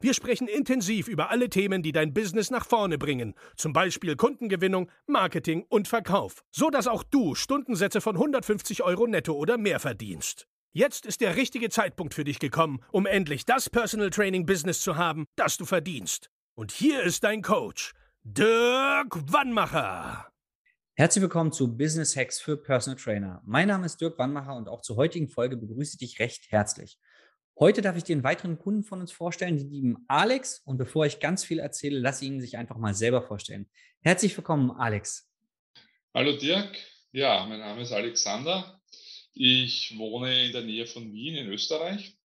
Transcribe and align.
Wir 0.00 0.12
sprechen 0.12 0.48
intensiv 0.48 1.08
über 1.08 1.30
alle 1.30 1.48
Themen, 1.48 1.82
die 1.82 1.92
dein 1.92 2.12
Business 2.12 2.50
nach 2.50 2.66
vorne 2.66 2.98
bringen, 2.98 3.34
zum 3.56 3.72
Beispiel 3.72 4.16
Kundengewinnung, 4.16 4.90
Marketing 5.06 5.64
und 5.68 5.88
Verkauf, 5.88 6.44
so 6.50 6.68
dass 6.68 6.86
auch 6.86 7.02
du 7.02 7.34
Stundensätze 7.34 8.00
von 8.00 8.16
150 8.16 8.82
Euro 8.82 9.06
netto 9.06 9.32
oder 9.32 9.56
mehr 9.56 9.80
verdienst. 9.80 10.46
Jetzt 10.72 11.06
ist 11.06 11.20
der 11.20 11.36
richtige 11.36 11.70
Zeitpunkt 11.70 12.14
für 12.14 12.24
dich 12.24 12.38
gekommen, 12.38 12.80
um 12.90 13.06
endlich 13.06 13.46
das 13.46 13.70
Personal 13.70 14.10
Training 14.10 14.44
Business 14.44 14.80
zu 14.80 14.96
haben, 14.96 15.26
das 15.36 15.56
du 15.56 15.64
verdienst. 15.64 16.30
Und 16.54 16.72
hier 16.72 17.02
ist 17.02 17.24
dein 17.24 17.42
Coach, 17.42 17.94
Dirk 18.24 19.32
Wannmacher. 19.32 20.28
Herzlich 20.96 21.22
willkommen 21.22 21.52
zu 21.52 21.76
Business 21.76 22.16
Hacks 22.16 22.40
für 22.40 22.56
Personal 22.56 22.98
Trainer. 22.98 23.42
Mein 23.44 23.68
Name 23.68 23.86
ist 23.86 24.00
Dirk 24.00 24.18
Wannmacher 24.18 24.54
und 24.54 24.68
auch 24.68 24.80
zur 24.80 24.96
heutigen 24.96 25.28
Folge 25.28 25.56
begrüße 25.56 25.94
ich 25.94 25.98
dich 25.98 26.20
recht 26.20 26.50
herzlich. 26.50 26.98
Heute 27.56 27.82
darf 27.82 27.96
ich 27.96 28.02
dir 28.02 28.14
einen 28.14 28.24
weiteren 28.24 28.58
Kunden 28.58 28.82
von 28.82 29.00
uns 29.00 29.12
vorstellen, 29.12 29.56
den 29.56 29.70
lieben 29.70 30.04
Alex. 30.08 30.60
Und 30.64 30.76
bevor 30.76 31.06
ich 31.06 31.20
ganz 31.20 31.44
viel 31.44 31.60
erzähle, 31.60 32.00
lass 32.00 32.20
ihn 32.20 32.40
sich 32.40 32.56
einfach 32.56 32.78
mal 32.78 32.94
selber 32.94 33.22
vorstellen. 33.22 33.68
Herzlich 34.00 34.36
willkommen, 34.36 34.72
Alex. 34.72 35.30
Hallo 36.12 36.36
Dirk. 36.36 36.76
Ja, 37.12 37.46
mein 37.46 37.60
Name 37.60 37.82
ist 37.82 37.92
Alexander. 37.92 38.82
Ich 39.34 39.96
wohne 39.96 40.46
in 40.46 40.52
der 40.52 40.62
Nähe 40.62 40.84
von 40.84 41.12
Wien 41.12 41.36
in 41.36 41.46
Österreich. 41.46 42.16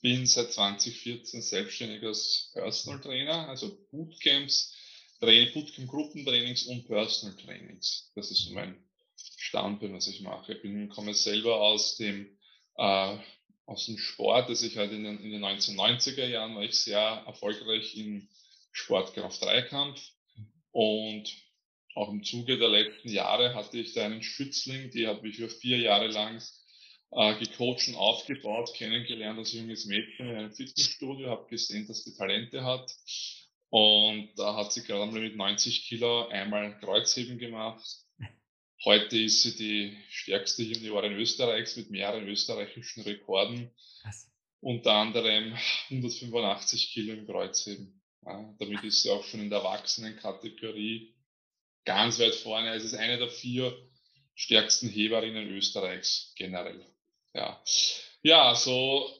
Bin 0.00 0.24
seit 0.24 0.50
2014 0.52 1.42
selbstständig 1.42 2.02
als 2.02 2.50
Personal 2.54 3.02
Trainer, 3.02 3.48
also 3.50 3.86
Bootcamps, 3.90 4.74
Bootcamp 5.20 5.90
Gruppentrainings 5.90 6.64
und 6.64 6.86
Personal 6.86 7.36
Trainings. 7.36 8.10
Das 8.14 8.30
ist 8.30 8.50
mein 8.52 8.82
Standbein, 9.36 9.92
was 9.92 10.06
ich 10.06 10.22
mache. 10.22 10.54
Ich 10.54 10.62
bin, 10.62 10.88
komme 10.88 11.12
selber 11.12 11.60
aus 11.60 11.96
dem 11.96 12.38
äh, 12.78 13.18
aus 13.66 13.86
dem 13.86 13.98
Sport. 13.98 14.48
Also 14.48 14.66
ich 14.66 14.76
halt 14.76 14.92
in 14.92 15.04
den, 15.04 15.18
in 15.20 15.30
den 15.30 15.44
1990er 15.44 16.26
Jahren 16.26 16.54
war 16.54 16.62
ich 16.62 16.78
sehr 16.78 17.24
erfolgreich 17.26 17.96
im 17.96 18.28
Sportkraft-Dreikampf 18.72 20.00
und 20.72 21.32
auch 21.94 22.10
im 22.10 22.24
Zuge 22.24 22.58
der 22.58 22.68
letzten 22.68 23.08
Jahre 23.08 23.54
hatte 23.54 23.78
ich 23.78 23.94
da 23.94 24.04
einen 24.04 24.22
Schützling, 24.22 24.90
die 24.90 25.06
habe 25.06 25.28
ich 25.28 25.36
für 25.36 25.48
vier 25.48 25.78
Jahre 25.78 26.08
lang 26.08 26.42
äh, 27.12 27.38
gecoacht 27.38 27.86
und 27.86 27.94
aufgebaut, 27.94 28.74
kennengelernt 28.74 29.38
als 29.38 29.52
junges 29.52 29.86
Mädchen 29.86 30.28
in 30.28 30.36
einem 30.36 30.52
Fitnessstudio, 30.52 31.30
habe 31.30 31.48
gesehen, 31.48 31.86
dass 31.86 32.02
die 32.02 32.14
Talente 32.14 32.64
hat. 32.64 32.90
Und 33.70 34.30
da 34.36 34.56
hat 34.56 34.72
sie 34.72 34.82
gerade 34.82 35.10
mit 35.12 35.36
90 35.36 35.86
Kilo 35.86 36.28
einmal 36.28 36.78
Kreuzheben 36.80 37.38
gemacht 37.38 38.03
Heute 38.82 39.18
ist 39.18 39.42
sie 39.42 39.56
die 39.56 39.96
stärkste 40.10 40.62
Juniorin 40.62 41.12
Österreichs 41.12 41.76
mit 41.76 41.90
mehreren 41.90 42.26
österreichischen 42.28 43.02
Rekorden. 43.02 43.70
Was? 44.02 44.30
Unter 44.60 44.92
anderem 44.92 45.56
185 45.90 46.92
Kilo 46.92 47.12
im 47.14 47.26
Kreuzheben. 47.26 48.02
Ja, 48.26 48.54
damit 48.58 48.82
ist 48.84 49.02
sie 49.02 49.10
auch 49.10 49.24
schon 49.24 49.40
in 49.40 49.50
der 49.50 49.60
Erwachsenenkategorie 49.60 51.14
ganz 51.84 52.18
weit 52.18 52.34
vorne. 52.34 52.74
Es 52.74 52.84
ist 52.84 52.94
eine 52.94 53.18
der 53.18 53.30
vier 53.30 53.76
stärksten 54.34 54.88
Heberinnen 54.88 55.48
Österreichs 55.50 56.32
generell. 56.36 56.84
Ja, 57.34 57.62
ja 58.22 58.54
so 58.54 59.10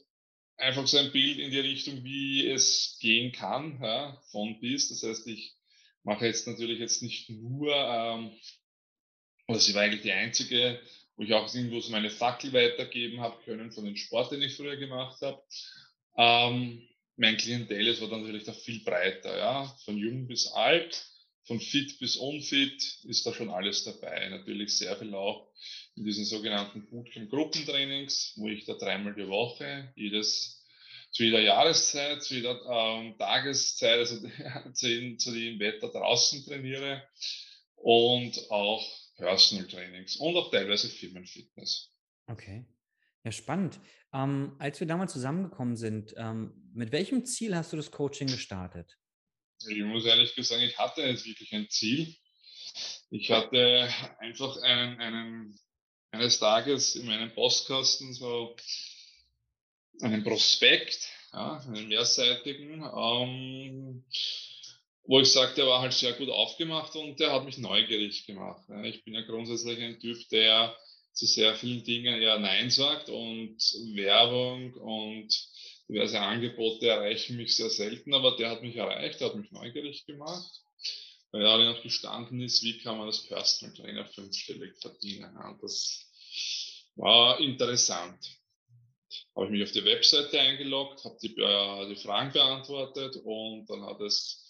einfach 0.57 0.87
so 0.87 0.99
ein 0.99 1.13
Bild 1.13 1.39
in 1.39 1.51
die 1.51 1.61
Richtung, 1.61 2.05
wie 2.05 2.49
es 2.49 2.99
gehen 3.01 3.33
kann, 3.33 3.79
ja, 3.83 4.21
von 4.31 4.61
bis. 4.61 4.89
Das 4.89 5.03
heißt, 5.03 5.27
ich 5.27 5.55
mache 6.03 6.27
jetzt 6.27 6.47
natürlich 6.47 6.79
jetzt 6.79 7.03
nicht 7.03 7.31
nur 7.31 7.75
ähm, 7.75 8.33
oder 9.47 9.59
sie 9.59 9.75
war 9.75 9.83
eigentlich 9.83 10.03
die 10.03 10.13
einzige, 10.13 10.81
wo 11.17 11.23
ich 11.23 11.33
auch 11.33 11.53
irgendwo 11.55 11.81
so 11.81 11.91
meine 11.91 12.11
Fackel 12.11 12.53
weitergeben 12.53 13.21
habe 13.21 13.43
können 13.45 13.73
von 13.73 13.85
den 13.85 13.97
Sport, 13.97 14.33
den 14.33 14.43
ich 14.43 14.57
früher 14.57 14.77
gemacht 14.77 15.21
habe. 15.23 15.43
Ähm, 16.17 16.89
mein 17.17 17.37
Klientel 17.37 17.87
ist 17.87 18.01
war 18.01 18.09
dann 18.09 18.23
natürlich 18.23 18.45
da 18.45 18.53
viel 18.53 18.83
breiter, 18.83 19.37
ja, 19.37 19.67
von 19.85 19.97
jung 19.97 20.27
bis 20.27 20.49
alt, 20.49 21.07
von 21.45 21.61
fit 21.61 21.99
bis 21.99 22.17
unfit 22.17 22.83
ist 23.05 23.27
da 23.27 23.33
schon 23.33 23.51
alles 23.51 23.85
dabei. 23.85 24.29
Natürlich 24.31 24.77
sehr 24.77 24.97
viel 24.97 25.15
auch 25.15 25.53
in 25.95 26.05
diesen 26.05 26.25
sogenannten 26.25 26.87
Bootcamp-Gruppentrainings, 26.87 28.33
wo 28.37 28.49
ich 28.49 28.65
da 28.65 28.75
dreimal 28.75 29.15
die 29.15 29.29
Woche, 29.29 29.93
jedes 29.95 30.63
zu 31.13 31.23
jeder 31.23 31.41
Jahreszeit, 31.41 32.25
zu 32.25 32.35
jeder 32.35 32.61
ähm, 32.69 33.17
Tageszeit, 33.19 33.99
also 33.99 34.17
zu 34.73 35.33
dem 35.33 35.61
Wetter 35.61 35.89
draußen 35.89 36.45
trainiere 36.45 37.07
und 37.77 38.51
auch 38.51 38.85
Personal 39.17 39.67
Trainings 39.67 40.17
und 40.17 40.37
auch 40.37 40.51
teilweise 40.51 40.89
Firmenfitness. 40.89 41.93
Okay. 42.27 42.65
Ja, 43.25 43.33
spannend. 43.33 43.81
Ähm, 44.13 44.55
als 44.59 44.81
wir 44.81 44.87
damals 44.87 45.13
zusammengekommen 45.13 45.77
sind, 45.77 46.15
ähm, 46.17 46.71
mit 46.75 46.93
welchem 46.93 47.25
Ziel 47.25 47.57
hast 47.57 47.73
du 47.73 47.77
das 47.77 47.91
Coaching 47.91 48.29
gestartet? 48.29 48.99
Ich 49.67 49.83
muss 49.83 50.05
ehrlich 50.05 50.35
gesagt 50.35 50.61
sagen, 50.61 50.63
ich 50.63 50.79
hatte 50.79 51.11
nicht 51.11 51.25
wirklich 51.25 51.55
ein 51.55 51.71
Ziel. 51.71 52.15
Ich 53.11 53.31
hatte 53.31 53.89
einfach 54.19 54.61
einen, 54.63 55.01
einen, 55.01 55.61
eines 56.11 56.39
Tages 56.39 56.97
in 56.97 57.07
meinem 57.07 57.33
Postkasten 57.35 58.13
so 58.13 58.57
einen 60.01 60.25
Prospekt, 60.25 61.09
ja, 61.33 61.61
einen 61.61 61.89
mehrseitigen, 61.89 62.83
ähm, 62.83 64.05
wo 65.07 65.21
ich 65.21 65.31
sage, 65.31 65.55
der 65.55 65.67
war 65.67 65.81
halt 65.81 65.93
sehr 65.93 66.15
gut 66.15 66.31
aufgemacht 66.31 66.97
und 66.97 67.21
der 67.21 67.33
hat 67.33 67.45
mich 67.45 67.59
neugierig 67.59 68.27
gemacht. 68.27 68.63
Ich 68.85 69.05
bin 69.05 69.15
ja 69.15 69.21
grundsätzlich 69.23 69.79
ein 69.81 70.01
Typ, 70.01 70.29
der 70.31 70.77
zu 71.13 71.27
sehr 71.27 71.55
vielen 71.55 71.85
Dingen 71.85 72.21
eher 72.21 72.39
Nein 72.39 72.71
sagt 72.71 73.09
und 73.09 73.57
Werbung 73.95 74.75
und 74.75 75.29
diverse 75.89 76.21
Angebote 76.21 76.89
erreichen 76.89 77.37
mich 77.37 77.55
sehr 77.55 77.71
selten, 77.71 78.15
aber 78.15 78.37
der 78.37 78.51
hat 78.51 78.63
mich 78.63 78.77
erreicht, 78.77 79.21
der 79.21 79.29
hat 79.29 79.37
mich 79.37 79.53
neugierig 79.53 80.07
gemacht, 80.07 80.63
weil 81.31 81.45
er 81.45 81.73
noch 81.73 81.83
gestanden 81.83 82.41
ist, 82.41 82.63
wie 82.63 82.79
kann 82.79 82.97
man 82.97 83.07
als 83.07 83.27
Personal 83.27 83.77
Trainer 83.77 84.07
fünfstellig 84.07 84.75
verdienen. 84.81 85.37
Das 85.61 86.11
war 86.97 87.39
interessant. 87.39 88.19
Habe 89.37 89.47
ich 89.47 89.53
mich 89.53 89.63
auf 89.63 89.73
die 89.73 89.85
Webseite 89.85 90.41
eingeloggt, 90.41 91.05
habe 91.05 91.17
die, 91.23 91.37
äh, 91.37 91.89
die 91.89 92.01
Fragen 92.01 92.33
beantwortet 92.33 93.17
und 93.25 93.67
dann 93.69 93.85
hat 93.85 94.01
es 94.01 94.44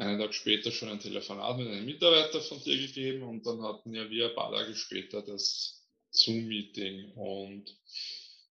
einen 0.00 0.18
Tag 0.18 0.34
später 0.34 0.72
schon 0.72 0.88
ein 0.88 1.00
Telefonat 1.00 1.58
mit 1.58 1.68
einem 1.68 1.84
Mitarbeiter 1.84 2.40
von 2.40 2.62
dir 2.62 2.76
gegeben 2.76 3.22
und 3.22 3.46
dann 3.46 3.62
hatten 3.62 3.94
ja 3.94 4.08
wir 4.10 4.30
ein 4.30 4.34
paar 4.34 4.50
Tage 4.52 4.74
später 4.74 5.22
das 5.22 5.84
Zoom-Meeting 6.10 7.12
und 7.12 7.76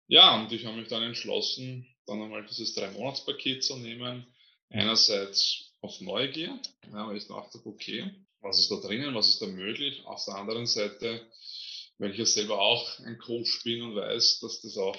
ja, 0.08 0.40
und 0.40 0.52
ich 0.52 0.66
habe 0.66 0.78
mich 0.78 0.88
dann 0.88 1.04
entschlossen, 1.04 1.88
dann 2.06 2.22
einmal 2.22 2.46
dieses 2.46 2.74
Drei-Monats-Paket 2.74 3.64
zu 3.64 3.78
nehmen. 3.78 4.26
Einerseits 4.72 5.72
auf 5.82 6.02
Neugier, 6.02 6.60
ja, 6.92 7.08
weil 7.08 7.18
ich 7.18 7.28
dachte, 7.28 7.60
okay, 7.64 8.12
was 8.42 8.60
ist 8.60 8.72
da 8.72 8.78
drinnen, 8.78 9.14
was 9.14 9.30
ist 9.30 9.42
da 9.42 9.48
möglich? 9.48 10.02
Auf 10.06 10.24
der 10.26 10.36
anderen 10.36 10.66
Seite, 10.66 11.28
weil 11.98 12.12
ich 12.12 12.18
ja 12.18 12.26
selber 12.26 12.60
auch 12.60 13.00
ein 13.00 13.18
Coach 13.20 13.64
bin 13.64 13.82
und 13.82 13.96
weiß, 13.96 14.40
dass 14.40 14.62
das 14.62 14.78
auch 14.78 14.98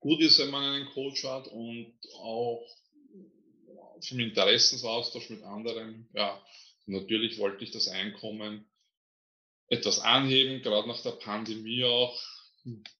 gut 0.00 0.20
ist, 0.20 0.38
wenn 0.38 0.50
man 0.50 0.62
einen 0.62 0.88
Coach 0.90 1.24
hat 1.24 1.48
und 1.48 1.94
auch 2.18 2.66
vom 4.00 4.20
Interessensaustausch 4.20 5.30
mit 5.30 5.42
anderen, 5.42 6.08
ja, 6.14 6.42
natürlich 6.86 7.38
wollte 7.38 7.64
ich 7.64 7.70
das 7.70 7.88
Einkommen 7.88 8.68
etwas 9.68 10.00
anheben, 10.00 10.62
gerade 10.62 10.88
nach 10.88 11.02
der 11.02 11.12
Pandemie 11.12 11.84
auch 11.84 12.20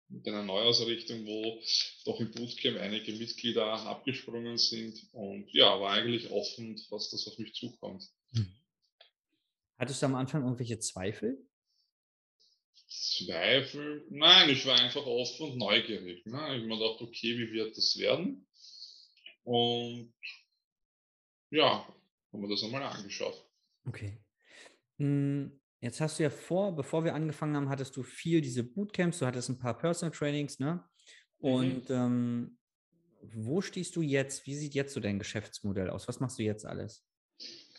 mit 0.08 0.26
einer 0.28 0.42
Neuausrichtung, 0.42 1.26
wo 1.26 1.60
doch 2.04 2.20
im 2.20 2.30
Bootcamp 2.30 2.78
einige 2.78 3.12
Mitglieder 3.12 3.66
abgesprungen 3.86 4.58
sind 4.58 5.00
und 5.12 5.52
ja, 5.52 5.80
war 5.80 5.92
eigentlich 5.92 6.30
offen, 6.30 6.80
was 6.90 7.10
das 7.10 7.26
auf 7.26 7.38
mich 7.38 7.54
zukommt. 7.54 8.04
Hm. 8.32 8.46
Hattest 9.78 10.02
du 10.02 10.06
am 10.06 10.14
Anfang 10.14 10.42
irgendwelche 10.42 10.78
Zweifel? 10.78 11.44
Zweifel? 12.88 14.06
Nein, 14.10 14.48
ich 14.50 14.64
war 14.66 14.78
einfach 14.78 15.04
offen 15.04 15.50
und 15.50 15.58
neugierig. 15.58 16.24
Ne? 16.24 16.32
Ich 16.32 16.36
habe 16.36 16.60
mir 16.60 16.78
gedacht, 16.78 17.00
okay, 17.00 17.36
wie 17.38 17.52
wird 17.52 17.76
das 17.76 17.98
werden? 17.98 18.46
Und 19.42 20.14
ja, 21.50 21.86
haben 22.32 22.42
wir 22.42 22.48
das 22.48 22.62
einmal 22.62 22.82
angeschaut. 22.82 23.44
Okay. 23.86 24.18
Hm, 24.98 25.60
jetzt 25.80 26.00
hast 26.00 26.18
du 26.18 26.24
ja 26.24 26.30
vor, 26.30 26.74
bevor 26.74 27.04
wir 27.04 27.14
angefangen 27.14 27.56
haben, 27.56 27.68
hattest 27.68 27.96
du 27.96 28.02
viel 28.02 28.40
diese 28.40 28.64
Bootcamps, 28.64 29.18
du 29.18 29.26
hattest 29.26 29.48
ein 29.48 29.58
paar 29.58 29.76
Personal 29.76 30.14
Trainings, 30.16 30.58
ne? 30.58 30.84
Mhm. 31.40 31.48
Und 31.50 31.88
mhm. 31.88 31.94
ähm, 31.94 32.58
wo 33.34 33.60
stehst 33.60 33.96
du 33.96 34.02
jetzt? 34.02 34.46
Wie 34.46 34.54
sieht 34.54 34.74
jetzt 34.74 34.94
so 34.94 35.00
dein 35.00 35.18
Geschäftsmodell 35.18 35.90
aus? 35.90 36.08
Was 36.08 36.20
machst 36.20 36.38
du 36.38 36.42
jetzt 36.42 36.64
alles? 36.64 37.04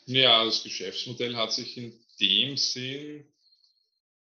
Ja, 0.06 0.44
das 0.46 0.64
Geschäftsmodell 0.64 1.36
hat 1.36 1.52
sich 1.52 1.78
in 1.78 1.94
dem 2.20 2.58
Sinn 2.58 3.26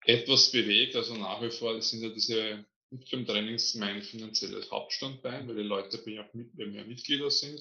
etwas 0.06 0.52
bewegt. 0.52 0.96
Also 0.96 1.16
nach 1.16 1.42
wie 1.42 1.52
vor 1.52 1.82
sind 1.82 2.02
ja 2.02 2.10
diese 2.10 2.66
Bootcamp-Trainings 2.90 3.76
mein 3.76 4.02
finanzielles 4.02 4.70
Hauptstandbein, 4.70 5.48
weil 5.48 5.56
die 5.56 5.62
Leute 5.64 5.98
bei 5.98 6.66
mir 6.66 6.86
Mitglieder 6.86 7.32
sind. 7.32 7.60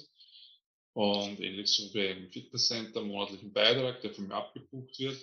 Und 0.92 1.40
ähnlich 1.40 1.68
so 1.68 1.94
wie 1.94 2.06
im 2.06 2.30
Fitnesscenter, 2.30 3.02
monatlichen 3.02 3.52
Beitrag, 3.52 4.00
der 4.00 4.12
von 4.12 4.26
mir 4.26 4.34
abgebucht 4.34 4.98
wird. 4.98 5.18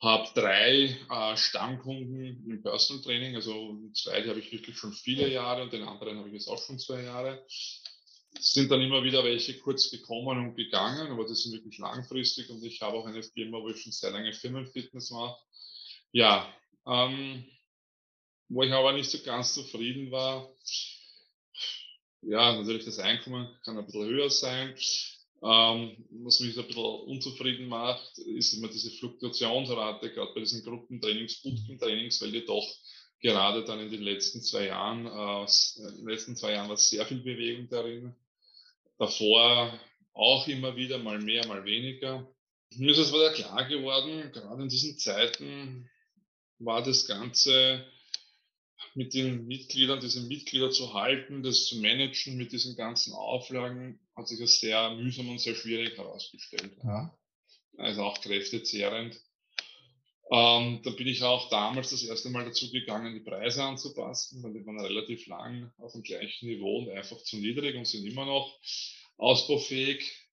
Habe 0.00 0.28
drei 0.34 0.98
äh, 1.10 1.36
Stammkunden 1.36 2.50
im 2.50 2.62
Personal 2.62 3.02
Training, 3.02 3.36
also 3.36 3.74
zwei, 3.94 4.20
die 4.20 4.28
habe 4.28 4.38
ich 4.38 4.52
wirklich 4.52 4.76
schon 4.76 4.92
viele 4.92 5.28
Jahre 5.28 5.62
und 5.62 5.72
den 5.72 5.84
anderen 5.84 6.18
habe 6.18 6.28
ich 6.28 6.34
jetzt 6.34 6.48
auch 6.48 6.62
schon 6.62 6.78
zwei 6.78 7.02
Jahre. 7.02 7.46
Sind 8.38 8.70
dann 8.70 8.82
immer 8.82 9.02
wieder 9.02 9.24
welche 9.24 9.58
kurz 9.60 9.90
gekommen 9.90 10.38
und 10.38 10.56
gegangen, 10.56 11.10
aber 11.10 11.24
das 11.24 11.42
sind 11.42 11.52
wirklich 11.52 11.78
langfristig 11.78 12.50
und 12.50 12.62
ich 12.64 12.82
habe 12.82 12.98
auch 12.98 13.06
eine 13.06 13.22
Firma, 13.22 13.58
wo 13.62 13.70
ich 13.70 13.80
schon 13.80 13.92
sehr 13.92 14.10
lange 14.10 14.34
Firmenfitness 14.34 15.10
mache. 15.10 15.40
Ja, 16.12 16.54
ähm, 16.86 17.46
wo 18.48 18.62
ich 18.62 18.72
aber 18.72 18.92
nicht 18.92 19.10
so 19.10 19.18
ganz 19.22 19.54
zufrieden 19.54 20.10
war, 20.10 20.52
ja, 22.26 22.56
natürlich 22.56 22.84
das 22.84 22.98
Einkommen 22.98 23.48
kann 23.64 23.78
ein 23.78 23.86
bisschen 23.86 24.06
höher 24.06 24.30
sein. 24.30 24.74
Ähm, 25.42 25.96
was 26.24 26.40
mich 26.40 26.58
ein 26.58 26.66
bisschen 26.66 26.84
unzufrieden 26.84 27.68
macht, 27.68 28.18
ist 28.18 28.54
immer 28.54 28.68
diese 28.68 28.90
Fluktuationsrate, 28.92 30.10
gerade 30.10 30.32
bei 30.32 30.40
diesen 30.40 30.64
Gruppentrainings, 30.64 31.42
Bootcamp-Trainings, 31.42 32.22
weil 32.22 32.32
die 32.32 32.46
doch 32.46 32.66
gerade 33.20 33.64
dann 33.64 33.80
in 33.80 33.90
den 33.90 34.02
letzten 34.02 34.42
zwei 34.42 34.66
Jahren, 34.66 35.06
äh, 35.06 35.88
in 35.90 35.96
den 35.98 36.08
letzten 36.08 36.36
zwei 36.36 36.52
Jahren 36.52 36.68
war 36.68 36.78
sehr 36.78 37.04
viel 37.04 37.20
Bewegung 37.20 37.68
darin. 37.68 38.14
Davor 38.98 39.78
auch 40.14 40.46
immer 40.48 40.76
wieder, 40.76 40.98
mal 40.98 41.18
mehr, 41.18 41.46
mal 41.46 41.64
weniger. 41.64 42.26
Mir 42.76 42.92
ist 42.92 42.98
es 42.98 43.12
wieder 43.12 43.32
klar 43.32 43.68
geworden, 43.68 44.30
gerade 44.32 44.62
in 44.62 44.68
diesen 44.68 44.98
Zeiten 44.98 45.90
war 46.58 46.82
das 46.82 47.06
Ganze 47.06 47.84
mit 48.94 49.14
den 49.14 49.46
Mitgliedern, 49.46 50.00
diese 50.00 50.20
Mitglieder 50.22 50.70
zu 50.70 50.94
halten, 50.94 51.42
das 51.42 51.66
zu 51.66 51.80
managen 51.80 52.36
mit 52.36 52.52
diesen 52.52 52.76
ganzen 52.76 53.12
Auflagen, 53.12 54.00
hat 54.16 54.28
sich 54.28 54.40
als 54.40 54.60
sehr 54.60 54.94
mühsam 54.94 55.28
und 55.28 55.40
sehr 55.40 55.54
schwierig 55.54 55.96
herausgestellt. 55.96 56.76
Ja. 56.82 57.16
Also 57.76 58.02
auch 58.02 58.20
kräftezehrend. 58.20 59.20
Ähm, 60.30 60.80
da 60.82 60.90
bin 60.90 61.06
ich 61.06 61.22
auch 61.22 61.50
damals 61.50 61.90
das 61.90 62.02
erste 62.02 62.30
Mal 62.30 62.44
dazu 62.44 62.70
gegangen, 62.70 63.14
die 63.14 63.28
Preise 63.28 63.62
anzupassen, 63.62 64.42
weil 64.42 64.54
die 64.54 64.64
waren 64.64 64.80
relativ 64.80 65.26
lang 65.26 65.70
auf 65.78 65.92
dem 65.92 66.02
gleichen 66.02 66.48
Niveau 66.48 66.78
und 66.78 66.90
einfach 66.90 67.22
zu 67.22 67.36
niedrig 67.36 67.76
und 67.76 67.86
sind 67.86 68.06
immer 68.06 68.24
noch 68.24 68.58
ausbaufähig. 69.18 70.23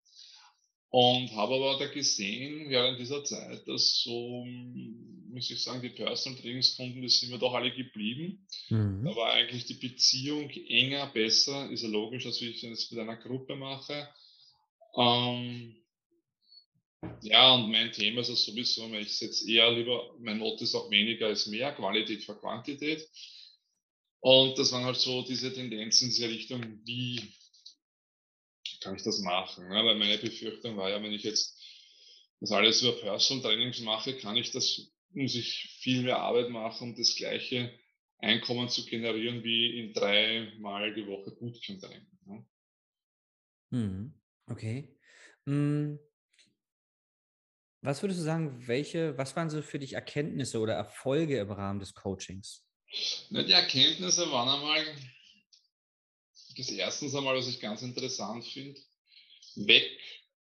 Und 0.94 1.32
habe 1.38 1.56
aber 1.56 1.80
da 1.80 1.88
gesehen, 1.88 2.70
während 2.70 3.00
dieser 3.00 3.24
Zeit, 3.24 3.66
dass 3.66 4.02
so, 4.04 4.46
muss 4.46 5.50
ich 5.50 5.64
sagen, 5.64 5.82
die 5.82 5.90
Personal 5.90 6.38
Trainingskunden, 6.42 7.02
das 7.02 7.18
sind 7.18 7.32
wir 7.32 7.38
doch 7.38 7.54
alle 7.54 7.74
geblieben. 7.74 8.46
Mhm. 8.70 9.06
Da 9.06 9.16
war 9.16 9.32
eigentlich 9.32 9.66
die 9.66 9.76
Beziehung 9.76 10.50
enger, 10.50 11.08
besser, 11.08 11.72
ist 11.72 11.84
ja 11.84 11.88
logisch, 11.88 12.26
wie 12.26 12.50
ich 12.50 12.62
das 12.62 12.92
mit 12.92 13.00
einer 13.00 13.16
Gruppe 13.16 13.56
mache. 13.56 14.10
Ähm, 14.98 15.78
ja, 17.22 17.54
und 17.56 17.72
mein 17.72 17.94
Thema 17.94 18.20
ist 18.20 18.30
es 18.30 18.44
sowieso, 18.44 18.94
ich 18.94 19.18
setze 19.18 19.50
eher 19.50 19.72
lieber, 19.72 20.14
mein 20.20 20.40
Motto 20.40 20.66
ist 20.66 20.76
auch 20.76 20.92
weniger 20.92 21.28
als 21.28 21.48
mehr, 21.48 21.72
Qualität 21.72 22.26
für 22.26 22.36
Quantität. 22.36 23.08
Und 24.20 24.58
das 24.58 24.74
waren 24.74 24.84
halt 24.84 24.98
so 24.98 25.22
diese 25.22 25.54
Tendenzen 25.54 26.10
in 26.10 26.14
diese 26.14 26.30
Richtung, 26.30 26.82
wie 26.84 27.34
kann 28.82 28.96
ich 28.96 29.04
das 29.04 29.20
machen? 29.20 29.72
Ja, 29.72 29.86
weil 29.86 29.96
meine 29.96 30.18
Befürchtung 30.18 30.76
war 30.78 30.90
ja, 30.90 31.02
wenn 31.02 31.14
ich 31.14 31.24
jetzt 31.24 31.58
das 32.40 32.52
alles 32.52 32.82
über 32.82 32.94
Personal 32.94 33.44
Trainings 33.44 33.80
mache, 33.82 34.18
kann 34.18 34.36
ich 34.36 34.52
das, 34.52 34.92
muss 35.12 35.36
ich 35.36 35.78
viel 35.80 36.04
mehr 36.04 36.20
Arbeit 36.20 36.50
machen, 36.50 36.90
um 36.90 36.96
das 36.96 37.16
gleiche 37.16 37.72
Einkommen 38.18 38.70
zu 38.70 38.86
generieren 38.86 39.44
wie 39.44 39.80
in 39.80 39.94
drei 39.94 40.52
Mal 40.60 40.94
die 40.94 41.08
Woche 41.08 41.32
Bootcamp 41.32 41.82
Training. 41.82 42.08
Ja. 42.28 42.46
Hm, 43.72 44.14
okay. 44.48 44.98
Hm. 45.46 46.00
Was 47.84 48.04
würdest 48.04 48.20
du 48.20 48.24
sagen, 48.24 48.68
welche, 48.68 49.18
was 49.18 49.36
waren 49.36 49.50
so 49.50 49.64
für 49.64 49.80
dich 49.80 49.94
Erkenntnisse 49.94 50.60
oder 50.60 50.74
Erfolge 50.74 51.40
im 51.40 51.52
Rahmen 51.52 51.80
des 51.80 51.96
Coachings? 51.96 52.64
Na, 53.32 53.42
die 53.42 53.54
Erkenntnisse 53.54 54.30
waren 54.32 54.50
einmal, 54.50 54.86
das 56.56 56.70
erstens 56.70 57.16
einmal, 57.16 57.36
was 57.36 57.48
ich 57.48 57.60
ganz 57.60 57.82
interessant 57.82 58.46
finde, 58.46 58.80
weg, 59.56 60.00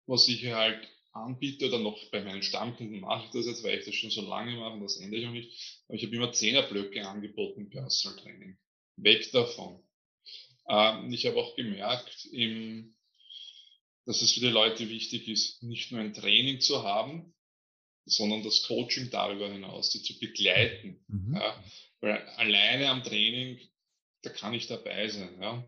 was 0.05 0.27
ich 0.27 0.45
halt 0.45 0.87
anbiete 1.11 1.67
oder 1.67 1.79
noch 1.79 1.97
bei 2.11 2.23
meinen 2.23 2.43
Stammkunden 2.43 2.99
mache 2.99 3.25
ich 3.25 3.31
das 3.31 3.45
jetzt, 3.45 3.63
weil 3.63 3.79
ich 3.79 3.85
das 3.85 3.95
schon 3.95 4.11
so 4.11 4.21
lange 4.21 4.55
mache 4.55 4.73
und 4.73 4.81
das 4.81 4.97
ändere 4.97 5.21
ich 5.21 5.27
auch 5.27 5.31
nicht. 5.31 5.83
Aber 5.87 5.95
ich 5.95 6.03
habe 6.03 6.15
immer 6.15 6.33
Zehnerblöcke 6.33 7.07
angeboten 7.07 7.61
im 7.61 7.69
Personal 7.69 8.19
Training. 8.19 8.57
Weg 8.97 9.31
davon. 9.31 9.81
Ähm, 10.69 11.11
ich 11.13 11.25
habe 11.25 11.37
auch 11.37 11.55
gemerkt, 11.55 12.25
im, 12.31 12.95
dass 14.05 14.21
es 14.21 14.33
für 14.33 14.41
die 14.41 14.47
Leute 14.47 14.89
wichtig 14.89 15.27
ist, 15.27 15.63
nicht 15.63 15.91
nur 15.91 16.01
ein 16.01 16.13
Training 16.13 16.59
zu 16.59 16.83
haben, 16.83 17.33
sondern 18.05 18.43
das 18.43 18.63
Coaching 18.63 19.09
darüber 19.09 19.51
hinaus, 19.51 19.89
die 19.91 20.01
zu 20.01 20.19
begleiten. 20.19 21.03
Mhm. 21.07 21.35
Ja, 21.35 21.63
weil 22.01 22.17
alleine 22.35 22.89
am 22.89 23.03
Training 23.03 23.59
da 24.25 24.31
kann 24.31 24.53
ich 24.53 24.67
dabei 24.67 25.07
sein. 25.07 25.37
Ja. 25.41 25.65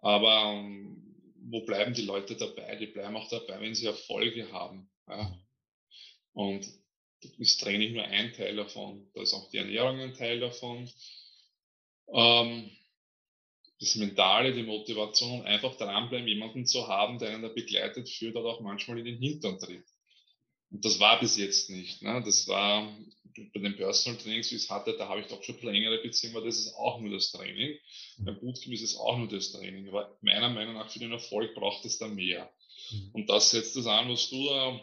Aber 0.00 0.52
ähm, 0.54 1.14
wo 1.50 1.64
bleiben 1.64 1.94
die 1.94 2.02
Leute 2.02 2.36
dabei? 2.36 2.76
Die 2.76 2.86
bleiben 2.86 3.16
auch 3.16 3.28
dabei, 3.28 3.60
wenn 3.60 3.74
sie 3.74 3.86
Erfolge 3.86 4.52
haben. 4.52 4.90
Ja. 5.08 5.38
Und 6.32 6.68
ist 7.38 7.60
Training 7.60 7.94
nur 7.94 8.04
ein 8.04 8.32
Teil 8.32 8.56
davon. 8.56 9.10
Da 9.14 9.22
ist 9.22 9.34
auch 9.34 9.50
die 9.50 9.58
Ernährung 9.58 10.00
ein 10.00 10.14
Teil 10.14 10.40
davon. 10.40 10.88
Ähm, 12.12 12.70
das 13.80 13.94
Mentale, 13.96 14.52
die 14.52 14.62
Motivation, 14.62 15.42
einfach 15.42 15.76
dranbleiben, 15.76 16.26
jemanden 16.26 16.66
zu 16.66 16.88
haben, 16.88 17.18
der 17.18 17.30
einen 17.30 17.42
da 17.42 17.48
begleitet, 17.48 18.08
führt 18.08 18.34
halt 18.34 18.46
auch 18.46 18.60
manchmal 18.60 18.98
in 18.98 19.04
den 19.04 19.18
Hintern 19.18 19.58
tritt. 19.58 19.84
Und 20.70 20.84
das 20.84 21.00
war 21.00 21.18
bis 21.20 21.36
jetzt 21.36 21.70
nicht. 21.70 22.02
Ne? 22.02 22.22
Das 22.24 22.46
war 22.48 22.92
bei 23.52 23.60
den 23.60 23.76
Personal 23.76 24.20
Trainings, 24.20 24.50
wie 24.50 24.56
ich 24.56 24.62
es 24.64 24.70
hatte, 24.70 24.96
da 24.96 25.08
habe 25.08 25.20
ich 25.20 25.26
doch 25.26 25.42
schon 25.42 25.60
längere 25.62 25.98
Beziehungen, 26.02 26.36
aber 26.36 26.46
das 26.46 26.58
ist 26.58 26.74
auch 26.74 27.00
nur 27.00 27.10
das 27.10 27.32
Training. 27.32 27.78
Beim 28.18 28.38
Bootcamp 28.40 28.72
ist 28.72 28.82
es 28.82 28.96
auch 28.96 29.16
nur 29.16 29.28
das 29.28 29.52
Training. 29.52 29.88
Aber 29.88 30.16
meiner 30.20 30.48
Meinung 30.48 30.74
nach 30.74 30.90
für 30.90 30.98
den 30.98 31.12
Erfolg 31.12 31.54
braucht 31.54 31.84
es 31.84 31.98
da 31.98 32.08
mehr. 32.08 32.50
Mhm. 32.90 33.10
Und 33.12 33.30
das 33.30 33.50
setzt 33.50 33.76
das 33.76 33.86
an, 33.86 34.08
was 34.08 34.28
du 34.30 34.46
da 34.46 34.80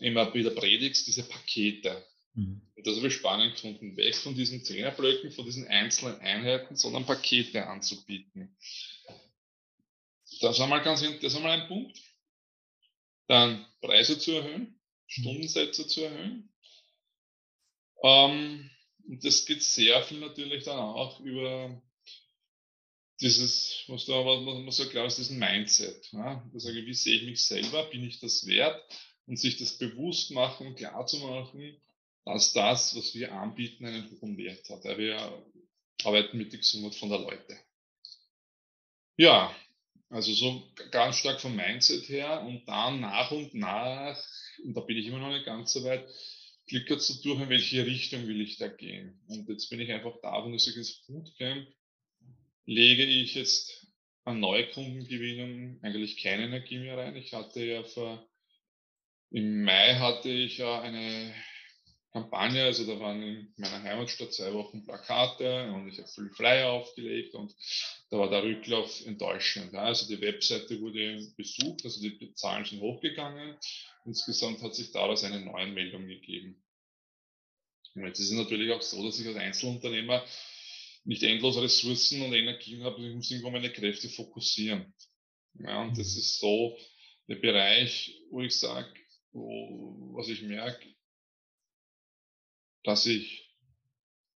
immer 0.00 0.32
wieder 0.34 0.50
predigst, 0.50 1.06
diese 1.06 1.22
Pakete. 1.22 2.04
Mhm. 2.34 2.60
Und 2.76 2.86
das 2.86 2.96
habe 2.96 3.08
ich 3.08 3.14
spannend 3.14 3.54
gefunden, 3.54 3.96
weg 3.96 4.14
von 4.14 4.34
diesen 4.34 4.62
Zehnerblöcken, 4.64 5.32
von 5.32 5.44
diesen 5.44 5.66
einzelnen 5.66 6.20
Einheiten, 6.20 6.76
sondern 6.76 7.06
Pakete 7.06 7.66
anzubieten. 7.66 8.56
Das 10.40 10.56
ist 10.56 10.60
einmal, 10.60 10.82
ganz, 10.82 11.00
das 11.00 11.32
ist 11.32 11.36
einmal 11.36 11.60
ein 11.60 11.68
Punkt. 11.68 11.98
Dann 13.26 13.66
Preise 13.80 14.18
zu 14.18 14.32
erhöhen, 14.32 14.62
mhm. 14.62 14.80
Stundensätze 15.06 15.86
zu 15.86 16.02
erhöhen. 16.02 16.52
Ähm, 18.02 18.70
und 19.08 19.24
das 19.24 19.46
geht 19.46 19.62
sehr 19.62 20.02
viel 20.02 20.18
natürlich 20.18 20.64
dann 20.64 20.78
auch 20.78 21.20
über 21.20 21.80
dieses, 23.20 23.84
was 23.86 24.04
da 24.04 24.12
was 24.24 24.42
man 24.42 24.70
so 24.70 24.88
klar 24.88 25.06
ist, 25.06 25.18
diesen 25.18 25.38
Mindset. 25.38 26.04
Sage 26.10 26.80
ich, 26.80 26.86
wie 26.86 26.94
sehe 26.94 27.16
ich 27.16 27.22
mich 27.24 27.44
selber? 27.44 27.84
Bin 27.84 28.04
ich 28.04 28.20
das 28.20 28.46
wert? 28.46 28.82
Und 29.26 29.38
sich 29.38 29.56
das 29.56 29.78
bewusst 29.78 30.30
machen, 30.30 30.76
klar 30.76 31.06
zu 31.06 31.18
machen, 31.18 31.80
dass 32.24 32.52
das, 32.52 32.96
was 32.96 33.14
wir 33.14 33.32
anbieten, 33.32 33.86
einen 33.86 34.10
hohen 34.20 34.36
Wert 34.36 34.68
hat. 34.70 34.84
Wir 34.84 35.44
arbeiten 36.04 36.38
mit 36.38 36.52
der 36.52 36.58
Gesundheit 36.58 36.94
von 36.94 37.08
der 37.08 37.18
Leute. 37.18 37.58
Ja, 39.16 39.54
also 40.10 40.32
so 40.32 40.62
ganz 40.90 41.16
stark 41.16 41.40
vom 41.40 41.56
Mindset 41.56 42.08
her 42.08 42.42
und 42.42 42.66
dann 42.66 43.00
nach 43.00 43.30
und 43.30 43.54
nach, 43.54 44.22
und 44.62 44.74
da 44.74 44.80
bin 44.80 44.96
ich 44.96 45.06
immer 45.06 45.18
noch 45.18 45.30
nicht 45.30 45.46
ganz 45.46 45.72
so 45.72 45.82
weit, 45.84 46.06
klickert 46.66 47.02
so 47.02 47.22
durch, 47.22 47.40
in 47.42 47.48
welche 47.48 47.86
Richtung 47.86 48.26
will 48.26 48.40
ich 48.40 48.58
da 48.58 48.68
gehen. 48.68 49.20
Und 49.28 49.48
jetzt 49.48 49.70
bin 49.70 49.80
ich 49.80 49.92
einfach 49.92 50.16
da, 50.22 50.44
wo 50.44 50.52
ich 50.52 50.62
sage, 50.64 50.78
das 50.78 51.04
Bootcamp 51.06 51.68
lege 52.66 53.04
ich 53.04 53.34
jetzt 53.34 53.86
an 54.24 54.40
Neukundengewinnung 54.40 55.80
eigentlich 55.82 56.22
keine 56.22 56.44
Energie 56.44 56.78
mehr 56.78 56.98
rein. 56.98 57.16
Ich 57.16 57.32
hatte 57.32 57.64
ja 57.64 57.84
vor 57.84 58.28
Im 59.30 59.64
Mai 59.64 59.94
hatte 59.96 60.28
ich 60.30 60.58
ja 60.58 60.80
eine 60.80 61.34
Kampagne, 62.16 62.64
also 62.64 62.86
da 62.86 62.98
waren 62.98 63.22
in 63.22 63.52
meiner 63.58 63.82
Heimatstadt 63.82 64.32
zwei 64.32 64.50
Wochen 64.54 64.86
Plakate 64.86 65.70
und 65.70 65.86
ich 65.88 65.98
habe 65.98 66.08
viel 66.08 66.30
Flyer 66.30 66.70
aufgelegt 66.70 67.34
und 67.34 67.54
da 68.08 68.16
war 68.16 68.30
der 68.30 68.42
Rücklauf 68.42 69.04
enttäuschend. 69.04 69.74
Also 69.74 70.08
die 70.08 70.22
Webseite 70.22 70.80
wurde 70.80 71.30
besucht, 71.36 71.84
also 71.84 72.00
die 72.00 72.32
Zahlen 72.32 72.64
sind 72.64 72.80
hochgegangen. 72.80 73.58
Insgesamt 74.06 74.62
hat 74.62 74.74
sich 74.74 74.92
daraus 74.92 75.24
eine 75.24 75.40
neue 75.40 75.66
Meldung 75.66 76.06
gegeben. 76.06 76.64
Und 77.94 78.06
jetzt 78.06 78.18
ist 78.18 78.30
es 78.30 78.38
natürlich 78.38 78.72
auch 78.72 78.80
so, 78.80 79.04
dass 79.04 79.20
ich 79.20 79.26
als 79.26 79.36
Einzelunternehmer 79.36 80.24
nicht 81.04 81.22
endlos 81.22 81.60
Ressourcen 81.60 82.22
und 82.22 82.32
Energien 82.32 82.82
habe, 82.82 83.06
ich 83.06 83.14
muss 83.14 83.30
irgendwo 83.30 83.50
meine 83.50 83.70
Kräfte 83.70 84.08
fokussieren. 84.08 84.94
Ja, 85.58 85.82
und 85.82 85.98
das 85.98 86.14
mhm. 86.14 86.20
ist 86.20 86.40
so 86.40 86.78
der 87.28 87.36
Bereich, 87.36 88.18
wo 88.30 88.40
ich 88.40 88.58
sage, 88.58 88.88
was 89.32 90.28
ich 90.28 90.40
merke, 90.40 90.95
dass 92.86 93.04
ich 93.04 93.50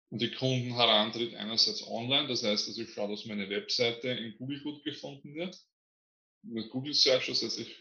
an 0.10 0.20
die 0.20 0.32
Kunden 0.32 0.74
herantritt, 0.74 1.36
einerseits 1.36 1.86
online, 1.86 2.30
das 2.30 2.44
heißt, 2.44 2.70
dass 2.70 2.78
ich 2.78 2.90
schaue, 2.90 3.10
dass 3.10 3.26
meine 3.26 3.50
Webseite 3.50 4.08
in 4.08 4.38
Google 4.38 4.62
gut 4.62 4.84
gefunden 4.86 5.36
wird. 5.36 5.60
Mit 6.44 6.70
Google 6.70 6.94
Search, 6.94 7.28
das 7.28 7.44
heißt, 7.44 7.60
ich 7.60 7.76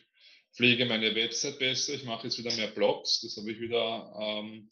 pflege 0.52 0.86
meine 0.86 1.14
Website 1.14 1.60
besser, 1.60 1.94
ich 1.94 2.02
mache 2.02 2.26
jetzt 2.26 2.38
wieder 2.38 2.52
mehr 2.56 2.66
Blogs, 2.66 3.20
das 3.20 3.36
habe 3.36 3.52
ich 3.52 3.60
wieder, 3.60 4.12
ähm, 4.18 4.68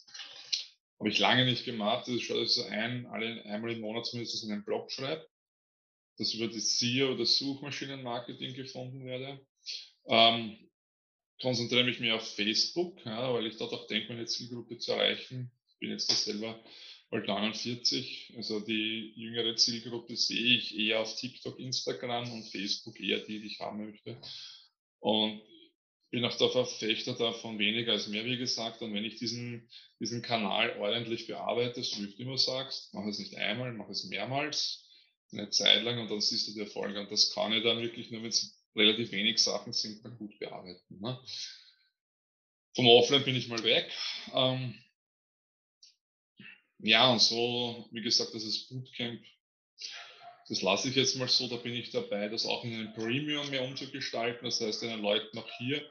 habe 0.98 1.10
ich 1.10 1.18
lange 1.20 1.44
nicht 1.44 1.64
gemacht, 1.64 2.08
das 2.08 2.20
schaue 2.22 2.42
ich 2.42 2.50
so 2.50 2.64
ein, 2.64 3.06
alle, 3.06 3.44
einmal 3.44 3.70
im 3.70 3.80
Monat 3.80 4.06
zumindest 4.06 4.42
einen 4.42 4.64
Blog 4.64 4.90
schreibe, 4.90 5.24
dass 6.18 6.34
über 6.34 6.48
die 6.48 6.58
SEO 6.58 7.12
oder 7.12 7.24
Suchmaschinenmarketing 7.24 8.54
gefunden 8.54 9.04
werde. 9.04 9.46
Ähm, 10.06 10.58
konzentriere 11.40 11.84
mich 11.84 12.00
mehr 12.00 12.16
auf 12.16 12.34
Facebook, 12.34 12.98
ja, 13.04 13.32
weil 13.32 13.46
ich 13.46 13.58
dort 13.58 13.72
auch 13.72 13.86
denke, 13.86 14.12
meine 14.12 14.26
Zielgruppe 14.26 14.78
zu 14.78 14.90
erreichen 14.90 15.52
bin 15.84 15.92
jetzt 15.92 16.10
selber 16.24 16.58
bald 17.10 17.28
49. 17.28 18.32
Also 18.36 18.60
die 18.60 19.12
jüngere 19.16 19.54
Zielgruppe 19.56 20.16
sehe 20.16 20.56
ich 20.56 20.76
eher 20.78 21.00
auf 21.00 21.14
TikTok, 21.14 21.58
Instagram 21.58 22.32
und 22.32 22.44
Facebook 22.44 22.98
eher 22.98 23.20
die, 23.20 23.40
die 23.40 23.48
ich 23.48 23.60
haben 23.60 23.84
möchte. 23.84 24.16
Und 25.00 25.42
bin 26.10 26.24
auch 26.24 26.36
der 26.38 26.48
Verfechter 26.48 27.12
davon 27.14 27.58
weniger 27.58 27.92
als 27.92 28.08
mehr, 28.08 28.24
wie 28.24 28.38
gesagt. 28.38 28.80
Und 28.80 28.94
wenn 28.94 29.04
ich 29.04 29.16
diesen, 29.16 29.68
diesen 30.00 30.22
Kanal 30.22 30.78
ordentlich 30.78 31.26
bearbeite, 31.26 31.82
so 31.82 32.02
wie 32.02 32.06
du 32.06 32.22
immer 32.22 32.38
sagst, 32.38 32.94
mache 32.94 33.10
es 33.10 33.18
nicht 33.18 33.36
einmal, 33.36 33.74
mache 33.74 33.92
es 33.92 34.04
mehrmals, 34.04 34.88
eine 35.32 35.50
Zeit 35.50 35.82
lang 35.82 36.00
und 36.00 36.10
dann 36.10 36.20
siehst 36.20 36.48
du 36.48 36.52
die 36.52 36.60
Erfolge. 36.60 36.98
Und 37.00 37.10
das 37.10 37.34
kann 37.34 37.52
ich 37.52 37.62
dann 37.62 37.82
wirklich 37.82 38.10
nur, 38.10 38.22
wenn 38.22 38.30
es 38.30 38.64
relativ 38.74 39.12
wenig 39.12 39.42
Sachen 39.42 39.72
sind, 39.74 40.02
dann 40.04 40.16
gut 40.16 40.38
bearbeiten. 40.38 41.00
Ne? 41.00 41.20
Vom 42.74 42.88
Offline 42.88 43.24
bin 43.24 43.36
ich 43.36 43.48
mal 43.48 43.62
weg. 43.62 43.92
Ähm, 44.32 44.78
ja, 46.84 47.10
und 47.10 47.20
so, 47.20 47.88
wie 47.92 48.02
gesagt, 48.02 48.34
das 48.34 48.44
ist 48.44 48.68
Bootcamp. 48.68 49.22
Das 50.48 50.60
lasse 50.60 50.90
ich 50.90 50.96
jetzt 50.96 51.16
mal 51.16 51.28
so, 51.28 51.48
da 51.48 51.56
bin 51.56 51.74
ich 51.74 51.90
dabei, 51.90 52.28
das 52.28 52.44
auch 52.44 52.62
in 52.64 52.74
einem 52.74 52.92
Premium 52.92 53.48
mehr 53.48 53.64
umzugestalten. 53.64 54.44
Das 54.44 54.60
heißt, 54.60 54.82
den 54.82 55.00
Leuten 55.00 55.38
auch 55.38 55.50
hier 55.56 55.82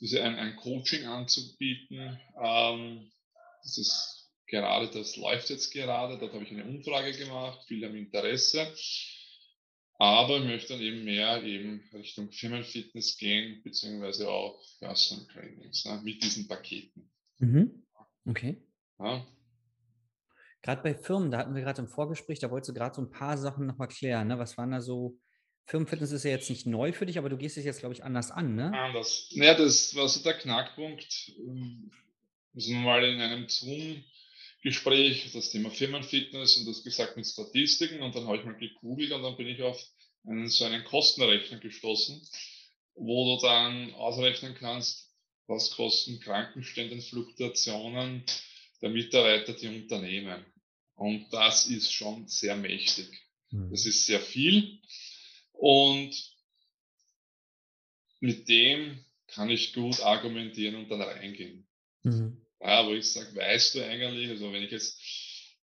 diese, 0.00 0.22
ein, 0.22 0.36
ein 0.36 0.56
Coaching 0.56 1.04
anzubieten. 1.04 2.18
Ähm, 2.42 3.12
das 3.62 3.76
ist 3.76 4.30
gerade, 4.46 4.88
das 4.88 5.16
läuft 5.16 5.50
jetzt 5.50 5.70
gerade. 5.72 6.18
Dort 6.18 6.32
habe 6.32 6.44
ich 6.44 6.50
eine 6.50 6.64
Umfrage 6.64 7.12
gemacht, 7.12 7.60
viele 7.68 7.88
haben 7.88 7.96
Interesse. 7.96 8.72
Aber 9.98 10.38
ich 10.38 10.44
möchte 10.44 10.72
dann 10.72 10.80
eben 10.80 11.04
mehr 11.04 11.42
eben 11.42 11.86
Richtung 11.92 12.32
Firmenfitness 12.32 13.18
gehen, 13.18 13.62
beziehungsweise 13.62 14.30
auch 14.30 14.58
Personal 14.78 15.26
Trainings 15.26 15.84
ne, 15.84 16.00
mit 16.02 16.22
diesen 16.22 16.48
Paketen. 16.48 17.10
Mhm. 17.40 17.86
Okay. 18.24 18.56
Ja. 18.98 19.26
Gerade 20.62 20.82
bei 20.82 20.94
Firmen, 20.94 21.30
da 21.30 21.38
hatten 21.38 21.54
wir 21.54 21.62
gerade 21.62 21.80
im 21.80 21.88
Vorgespräch, 21.88 22.38
da 22.38 22.50
wolltest 22.50 22.70
du 22.70 22.74
gerade 22.74 22.94
so 22.94 23.02
ein 23.02 23.10
paar 23.10 23.38
Sachen 23.38 23.66
nochmal 23.66 23.88
klären. 23.88 24.28
Ne? 24.28 24.38
Was 24.38 24.58
waren 24.58 24.72
da 24.72 24.80
so? 24.80 25.18
Firmenfitness 25.66 26.10
ist 26.10 26.24
ja 26.24 26.32
jetzt 26.32 26.50
nicht 26.50 26.66
neu 26.66 26.92
für 26.92 27.06
dich, 27.06 27.16
aber 27.16 27.28
du 27.28 27.36
gehst 27.36 27.56
es 27.56 27.64
jetzt, 27.64 27.78
glaube 27.78 27.94
ich, 27.94 28.02
anders 28.02 28.32
an, 28.32 28.56
ne? 28.56 28.76
Anders. 28.76 29.28
Naja, 29.34 29.54
das 29.54 29.94
war 29.94 30.08
so 30.08 30.20
der 30.22 30.34
Knackpunkt. 30.34 31.32
Also 32.54 32.72
mal 32.72 33.04
in 33.04 33.20
einem 33.20 33.48
Zoom-Gespräch 33.48 35.30
das 35.32 35.50
Thema 35.50 35.70
Firmenfitness 35.70 36.56
und 36.56 36.66
das 36.66 36.82
gesagt 36.82 37.16
mit 37.16 37.26
Statistiken 37.26 38.02
und 38.02 38.16
dann 38.16 38.26
habe 38.26 38.38
ich 38.38 38.44
mal 38.44 38.58
gegoogelt 38.58 39.12
und 39.12 39.22
dann 39.22 39.36
bin 39.36 39.46
ich 39.46 39.62
auf 39.62 39.80
einen, 40.26 40.48
so 40.48 40.64
einen 40.64 40.82
Kostenrechner 40.82 41.58
gestoßen, 41.58 42.20
wo 42.96 43.36
du 43.36 43.42
dann 43.42 43.94
ausrechnen 43.94 44.56
kannst, 44.58 45.08
was 45.46 45.70
kosten 45.70 46.18
Krankenstände, 46.18 47.00
Fluktuationen, 47.00 48.24
der 48.80 48.90
Mitarbeiter 48.90 49.52
die 49.54 49.68
Unternehmen. 49.68 50.44
Und 50.94 51.32
das 51.32 51.66
ist 51.66 51.92
schon 51.92 52.28
sehr 52.28 52.56
mächtig. 52.56 53.08
Mhm. 53.50 53.70
Das 53.70 53.86
ist 53.86 54.06
sehr 54.06 54.20
viel. 54.20 54.80
Und 55.52 56.14
mit 58.20 58.48
dem 58.48 59.04
kann 59.28 59.50
ich 59.50 59.72
gut 59.72 60.00
argumentieren 60.00 60.74
und 60.76 60.88
dann 60.88 61.02
reingehen. 61.02 61.66
Mhm. 62.02 62.44
Ja, 62.60 62.86
wo 62.86 62.92
ich 62.92 63.10
sage, 63.10 63.34
weißt 63.34 63.74
du 63.74 63.84
eigentlich, 63.84 64.28
also 64.28 64.52
wenn 64.52 64.62
ich 64.62 64.70
jetzt, 64.70 65.00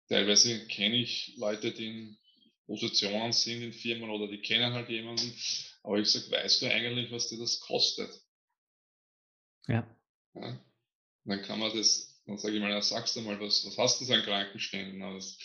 teilweise 0.09 0.67
kenne 0.67 0.97
ich 0.97 1.35
Leute, 1.37 1.73
die 1.73 1.87
in 1.87 2.19
Positionen 2.67 3.33
sind 3.33 3.63
in 3.63 3.73
Firmen 3.73 4.11
oder 4.11 4.29
die 4.29 4.41
kennen 4.41 4.73
halt 4.73 4.89
jemanden, 4.89 5.35
aber 5.83 5.99
ich 5.99 6.09
sage, 6.09 6.31
weißt 6.31 6.63
du 6.63 6.73
eigentlich, 6.73 7.11
was 7.11 7.29
dir 7.29 7.39
das 7.39 7.61
kostet? 7.61 8.11
Ja. 9.67 9.87
ja. 10.35 10.65
Dann 11.25 11.43
kann 11.43 11.59
man 11.59 11.77
das 11.77 12.14
dann 12.27 12.39
sage 12.39 12.57
ich 12.57 12.61
mal, 12.61 12.71
ja, 12.71 12.81
sagst 12.81 13.17
du 13.17 13.21
mal, 13.21 13.41
was, 13.41 13.67
was 13.67 13.77
hast 13.77 14.01
du 14.01 14.05
so 14.05 14.15
an 14.15 14.23
Krankenständen? 14.23 15.01
Das, 15.01 15.37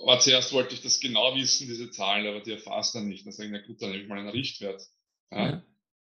aber 0.00 0.18
zuerst 0.20 0.52
wollte 0.52 0.74
ich 0.74 0.82
das 0.82 1.00
genau 1.00 1.34
wissen, 1.36 1.66
diese 1.66 1.90
Zahlen, 1.90 2.26
aber 2.26 2.40
die 2.40 2.52
erfasst 2.52 2.94
dann 2.94 3.08
nicht. 3.08 3.24
Dann 3.26 3.32
sage 3.32 3.48
ich, 3.48 3.52
na 3.52 3.66
gut, 3.66 3.80
dann 3.80 3.90
nehme 3.90 4.02
ich 4.02 4.08
mal 4.08 4.18
einen 4.18 4.28
Richtwert. 4.28 4.82
Ja. 5.30 5.50
Ja. 5.50 5.64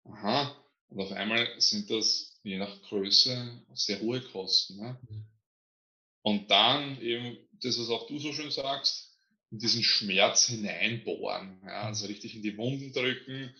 Aha. 0.04 0.64
Und 0.88 1.00
auf 1.00 1.12
einmal 1.12 1.48
sind 1.60 1.90
das 1.90 2.38
je 2.42 2.58
nach 2.58 2.82
Größe 2.82 3.62
sehr 3.74 4.00
hohe 4.00 4.20
Kosten. 4.20 4.76
Ne? 4.76 4.98
Und 6.22 6.50
dann 6.50 7.00
eben 7.00 7.36
das, 7.62 7.78
was 7.78 7.88
auch 7.88 8.06
du 8.06 8.18
so 8.18 8.32
schön 8.32 8.50
sagst, 8.50 9.18
in 9.50 9.58
diesen 9.58 9.82
Schmerz 9.82 10.46
hineinbohren. 10.46 11.60
Ja? 11.64 11.82
Also 11.84 12.06
richtig 12.06 12.34
in 12.34 12.42
die 12.42 12.56
Wunden 12.56 12.92
drücken, 12.92 13.54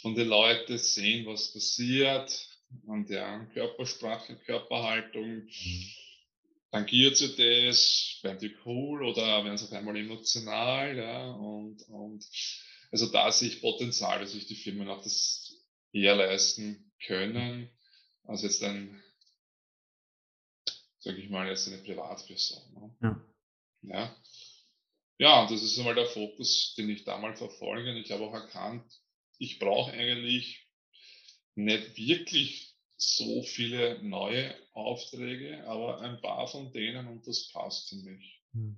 von 0.00 0.14
den 0.14 0.28
Leuten 0.28 0.78
sehen, 0.78 1.26
was 1.26 1.52
passiert, 1.52 2.49
an 2.86 3.06
der 3.06 3.48
Körpersprache, 3.52 4.36
Körperhaltung. 4.36 5.44
Mhm. 5.44 5.86
Tangiert 6.70 7.16
sie 7.16 7.34
das, 7.36 8.18
werden 8.22 8.38
die 8.38 8.54
cool 8.64 9.02
oder 9.02 9.44
werden 9.44 9.58
sie 9.58 9.64
auf 9.64 9.72
einmal 9.72 9.96
emotional, 9.96 10.96
ja, 10.96 11.30
und, 11.32 11.82
und 11.88 12.24
also 12.92 13.06
da 13.06 13.32
sehe 13.32 13.48
ich 13.48 13.60
Potenzial, 13.60 14.20
dass 14.20 14.32
sich 14.32 14.46
die 14.46 14.54
Firmen 14.54 14.88
auch 14.88 15.02
das 15.02 15.52
eher 15.92 16.14
leisten 16.14 16.92
können, 17.04 17.70
als 18.24 18.42
jetzt 18.42 18.62
ein, 18.62 19.02
sage 20.98 21.18
ich 21.18 21.28
mal, 21.28 21.48
jetzt 21.48 21.66
eine 21.66 21.78
Privatperson. 21.78 22.72
Ne? 22.72 22.96
Ja. 23.02 23.96
ja. 23.96 24.16
Ja, 25.18 25.46
das 25.50 25.62
ist 25.62 25.78
einmal 25.78 25.94
der 25.94 26.06
Fokus, 26.06 26.74
den 26.78 26.88
ich 26.88 27.04
damals 27.04 27.38
verfolge. 27.38 27.90
Und 27.90 27.98
ich 27.98 28.10
habe 28.10 28.24
auch 28.24 28.32
erkannt, 28.32 28.90
ich 29.36 29.58
brauche 29.58 29.92
eigentlich 29.92 30.66
nicht 31.54 31.96
wirklich 31.96 32.76
so 32.96 33.42
viele 33.42 34.02
neue 34.02 34.54
Aufträge, 34.72 35.66
aber 35.66 36.00
ein 36.00 36.20
paar 36.20 36.46
von 36.46 36.72
denen 36.72 37.08
und 37.08 37.26
das 37.26 37.50
passt 37.52 37.88
für 37.88 37.96
mich. 37.96 38.42
Hm. 38.52 38.76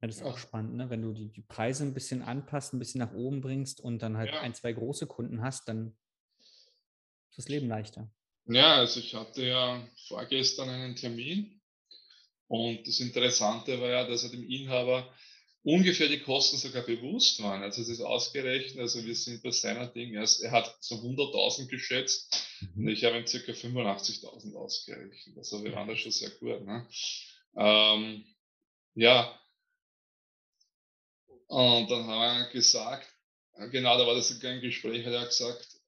Ja, 0.00 0.06
das 0.06 0.16
ist 0.16 0.22
ja. 0.22 0.28
auch 0.28 0.38
spannend, 0.38 0.76
ne? 0.76 0.88
wenn 0.88 1.02
du 1.02 1.12
die, 1.12 1.30
die, 1.30 1.42
Preise 1.42 1.84
ein 1.84 1.92
bisschen 1.92 2.22
anpasst, 2.22 2.72
ein 2.72 2.78
bisschen 2.78 3.00
nach 3.00 3.12
oben 3.12 3.42
bringst 3.42 3.80
und 3.80 4.00
dann 4.00 4.16
halt 4.16 4.30
ja. 4.30 4.40
ein, 4.40 4.54
zwei 4.54 4.72
große 4.72 5.06
Kunden 5.06 5.42
hast, 5.42 5.68
dann 5.68 5.94
ist 7.28 7.36
das 7.36 7.48
Leben 7.48 7.68
leichter. 7.68 8.10
Ja, 8.46 8.76
also 8.76 9.00
ich 9.00 9.14
hatte 9.14 9.44
ja 9.44 9.86
vorgestern 10.08 10.70
einen 10.70 10.96
Termin 10.96 11.60
und 12.48 12.88
das 12.88 12.98
Interessante 13.00 13.78
war 13.80 13.90
ja, 13.90 14.08
dass 14.08 14.24
er 14.24 14.30
dem 14.30 14.48
Inhaber 14.48 15.12
ungefähr 15.62 16.08
die 16.08 16.20
Kosten 16.20 16.56
sogar 16.56 16.82
bewusst 16.82 17.42
waren. 17.42 17.62
Also 17.62 17.82
es 17.82 17.88
ist 17.88 18.00
ausgerechnet, 18.00 18.80
also 18.80 19.04
wir 19.04 19.14
sind 19.14 19.42
bei 19.42 19.50
seiner 19.50 19.86
Ding, 19.86 20.14
er, 20.14 20.28
er 20.42 20.50
hat 20.50 20.76
so 20.80 20.96
100.000 20.96 21.68
geschätzt 21.68 22.46
mhm. 22.60 22.84
und 22.84 22.92
ich 22.92 23.04
habe 23.04 23.18
ihm 23.18 23.26
circa 23.26 23.52
85.000 23.52 24.54
ausgerechnet. 24.54 25.36
Also 25.36 25.62
wir 25.62 25.72
waren 25.72 25.88
da 25.88 25.96
schon 25.96 26.12
sehr 26.12 26.30
gut. 26.30 26.64
Ne? 26.64 26.86
Ähm, 27.56 28.24
ja, 28.94 29.38
und 31.50 31.90
dann 31.90 32.06
haben 32.06 32.44
wir 32.44 32.52
gesagt, 32.52 33.08
genau, 33.72 33.98
da 33.98 34.06
war 34.06 34.14
das 34.14 34.30
ein 34.30 34.60
Gespräch, 34.60 35.04
hat 35.04 35.12
er 35.12 35.26
gesagt, 35.26 35.80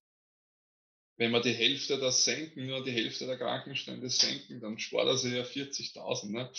wenn 1.16 1.30
wir 1.30 1.40
die 1.40 1.52
Hälfte 1.52 1.98
das 1.98 2.24
senken, 2.24 2.66
nur 2.66 2.82
die 2.82 2.90
Hälfte 2.90 3.26
der 3.26 3.38
Krankenstände 3.38 4.10
senken, 4.10 4.60
dann 4.60 4.78
spart 4.80 5.06
er 5.06 5.16
sich 5.16 5.32
ja 5.32 5.44
40.000. 5.44 6.30
Ne? 6.30 6.50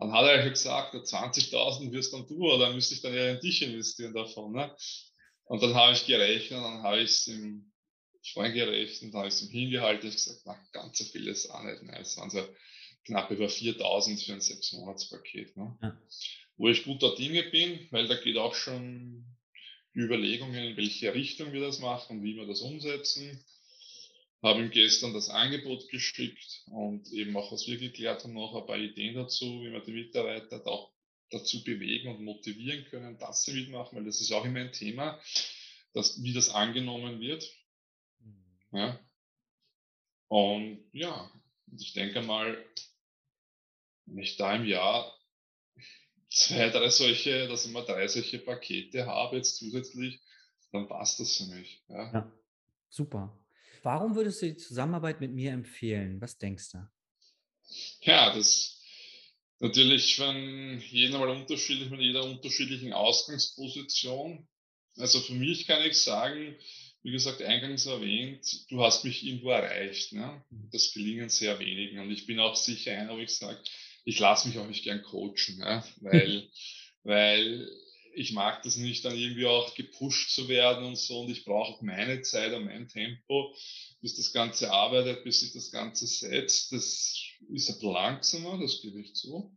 Dann 0.00 0.12
hat 0.12 0.24
er 0.24 0.48
gesagt, 0.48 0.94
20.000 0.94 1.92
wirst 1.92 2.14
dann 2.14 2.26
du, 2.26 2.50
oder 2.50 2.72
müsste 2.72 2.94
ich 2.94 3.02
dann 3.02 3.14
ja 3.14 3.32
in 3.32 3.40
dich 3.40 3.60
investieren 3.60 4.14
davon. 4.14 4.52
Ne? 4.52 4.74
Und 5.44 5.62
dann 5.62 5.74
habe 5.74 5.92
ich 5.92 6.06
gerechnet, 6.06 6.58
dann 6.64 6.82
habe 6.82 7.00
ich 7.00 7.10
es 7.10 7.26
ihm 7.28 7.70
vorgerecht 8.32 9.02
und 9.02 9.12
dann 9.12 9.20
habe 9.20 9.28
ich 9.28 9.34
es 9.34 9.42
ihm 9.42 9.50
hingehalten 9.50 10.08
und 10.08 10.14
gesagt, 10.14 10.40
na, 10.46 10.58
ganz 10.72 10.98
so 10.98 11.04
viel 11.04 11.28
ist 11.28 11.50
auch 11.50 11.62
nicht. 11.62 11.82
Ne? 11.82 11.98
Es 12.00 12.16
waren 12.16 12.30
so 12.30 12.42
knapp 13.04 13.30
über 13.30 13.50
4000 13.50 14.22
für 14.22 14.32
ein 14.32 14.40
sechs 14.40 14.72
monats 14.72 15.10
paket 15.10 15.54
Ne? 15.56 15.78
Ja. 15.82 16.00
Wo 16.56 16.68
ich 16.68 16.84
guter 16.84 17.14
Dinge 17.14 17.42
bin, 17.42 17.86
weil 17.90 18.08
da 18.08 18.14
geht 18.14 18.38
auch 18.38 18.54
schon 18.54 19.26
die 19.94 20.00
Überlegungen, 20.00 20.64
in 20.64 20.76
welche 20.78 21.12
Richtung 21.12 21.52
wir 21.52 21.60
das 21.60 21.78
machen 21.78 22.18
und 22.18 22.24
wie 22.24 22.36
wir 22.36 22.46
das 22.46 22.62
umsetzen. 22.62 23.44
Habe 24.42 24.60
ihm 24.60 24.70
gestern 24.70 25.12
das 25.12 25.28
Angebot 25.28 25.88
geschickt 25.90 26.62
und 26.66 27.12
eben 27.12 27.36
auch, 27.36 27.52
was 27.52 27.66
wir 27.66 27.76
geklärt 27.76 28.24
haben, 28.24 28.32
noch 28.32 28.54
ein 28.54 28.66
paar 28.66 28.78
Ideen 28.78 29.14
dazu, 29.14 29.44
wie 29.62 29.70
wir 29.70 29.80
die 29.80 29.92
Mitarbeiter 29.92 30.66
auch 30.66 30.92
dazu 31.30 31.62
bewegen 31.62 32.08
und 32.08 32.24
motivieren 32.24 32.84
können, 32.86 33.18
dass 33.18 33.44
sie 33.44 33.52
mitmachen, 33.52 33.98
weil 33.98 34.04
das 34.04 34.20
ist 34.20 34.32
auch 34.32 34.44
immer 34.44 34.60
ein 34.60 34.72
Thema, 34.72 35.20
dass, 35.92 36.22
wie 36.22 36.32
das 36.32 36.50
angenommen 36.50 37.20
wird. 37.20 37.48
Mhm. 38.20 38.78
Ja. 38.78 39.00
Und 40.28 40.84
ja, 40.92 41.30
ich 41.78 41.92
denke 41.92 42.22
mal, 42.22 42.64
wenn 44.06 44.18
ich 44.18 44.36
da 44.36 44.56
im 44.56 44.64
Jahr 44.64 45.12
zwei, 46.30 46.70
drei 46.70 46.88
solche, 46.88 47.48
dass 47.48 47.66
ich 47.66 47.72
mal 47.72 47.84
drei 47.84 48.08
solche 48.08 48.38
Pakete 48.38 49.06
habe 49.06 49.36
jetzt 49.36 49.56
zusätzlich, 49.56 50.20
dann 50.72 50.88
passt 50.88 51.20
das 51.20 51.36
für 51.36 51.46
mich. 51.46 51.82
Ja, 51.88 52.12
ja 52.12 52.32
super. 52.88 53.36
Warum 53.82 54.14
würdest 54.14 54.42
du 54.42 54.46
die 54.46 54.56
Zusammenarbeit 54.56 55.20
mit 55.20 55.32
mir 55.32 55.52
empfehlen? 55.52 56.20
Was 56.20 56.38
denkst 56.38 56.72
du? 56.72 56.88
Ja, 58.02 58.34
das 58.34 58.80
natürlich 59.60 60.16
von 60.16 60.80
jedem 60.90 61.18
mal 61.20 61.28
unterschiedlich, 61.28 61.90
mit 61.90 62.00
jeder 62.00 62.24
unterschiedlichen 62.24 62.92
Ausgangsposition. 62.92 64.48
Also 64.96 65.20
für 65.20 65.34
mich 65.34 65.66
kann 65.66 65.82
ich 65.82 65.98
sagen, 65.98 66.56
wie 67.02 67.12
gesagt, 67.12 67.42
eingangs 67.42 67.86
erwähnt, 67.86 68.70
du 68.70 68.82
hast 68.82 69.04
mich 69.04 69.24
irgendwo 69.24 69.50
erreicht. 69.50 70.12
Ne? 70.12 70.44
Mhm. 70.50 70.68
Das 70.72 70.92
gelingen 70.92 71.28
sehr 71.28 71.58
wenigen. 71.58 71.98
Und 72.00 72.10
ich 72.10 72.26
bin 72.26 72.40
auch 72.40 72.56
sicher 72.56 72.92
einer, 72.92 73.14
wo 73.14 73.18
ich 73.18 73.30
sage, 73.30 73.58
ich 74.04 74.18
lasse 74.18 74.48
mich 74.48 74.58
auch 74.58 74.66
nicht 74.66 74.84
gern 74.84 75.02
coachen, 75.02 75.58
ne? 75.58 75.84
weil, 76.00 76.48
weil 77.02 77.68
ich 78.12 78.32
mag 78.32 78.62
das 78.62 78.76
nicht, 78.76 79.04
dann 79.04 79.16
irgendwie 79.16 79.46
auch 79.46 79.74
gepusht 79.74 80.30
zu 80.30 80.48
werden 80.48 80.84
und 80.84 80.96
so. 80.96 81.20
Und 81.20 81.30
ich 81.30 81.44
brauche 81.44 81.84
meine 81.84 82.22
Zeit 82.22 82.52
und 82.52 82.64
mein 82.64 82.88
Tempo, 82.88 83.54
bis 84.00 84.16
das 84.16 84.32
Ganze 84.32 84.72
arbeitet, 84.72 85.24
bis 85.24 85.40
sich 85.40 85.52
das 85.52 85.70
Ganze 85.70 86.06
setzt. 86.06 86.72
Das 86.72 86.84
ist 86.84 87.38
ein 87.40 87.52
bisschen 87.52 87.92
langsamer, 87.92 88.58
das 88.58 88.80
gebe 88.80 89.00
ich 89.00 89.14
zu. 89.14 89.56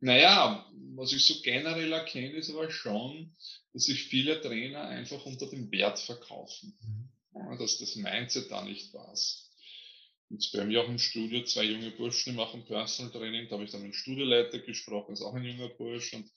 Naja, 0.00 0.70
was 0.94 1.12
ich 1.12 1.24
so 1.24 1.40
generell 1.42 1.92
erkenne, 1.92 2.36
ist 2.36 2.50
aber 2.50 2.70
schon, 2.70 3.34
dass 3.72 3.84
sich 3.84 4.04
viele 4.04 4.40
Trainer 4.40 4.82
einfach 4.82 5.24
unter 5.26 5.46
dem 5.46 5.70
Wert 5.72 5.98
verkaufen. 5.98 6.78
Mhm. 6.80 7.58
dass 7.58 7.78
das 7.78 7.96
Mindset 7.96 8.50
da 8.50 8.64
nicht 8.64 8.92
passt. 8.92 9.48
Jetzt 10.30 10.52
bei 10.52 10.64
mir 10.64 10.82
auch 10.82 10.88
im 10.88 10.98
Studio 10.98 11.42
zwei 11.44 11.64
junge 11.64 11.90
Burschen, 11.90 12.32
die 12.32 12.36
machen 12.36 12.64
Personal 12.66 13.10
Training. 13.12 13.48
Da 13.48 13.54
habe 13.54 13.64
ich 13.64 13.70
dann 13.70 13.80
mit 13.82 13.92
dem 13.92 13.96
Studioleiter 13.96 14.58
gesprochen, 14.58 15.12
ist 15.12 15.22
auch 15.22 15.34
ein 15.34 15.44
junger 15.44 15.70
Bursch. 15.70 16.12
Und 16.12 16.30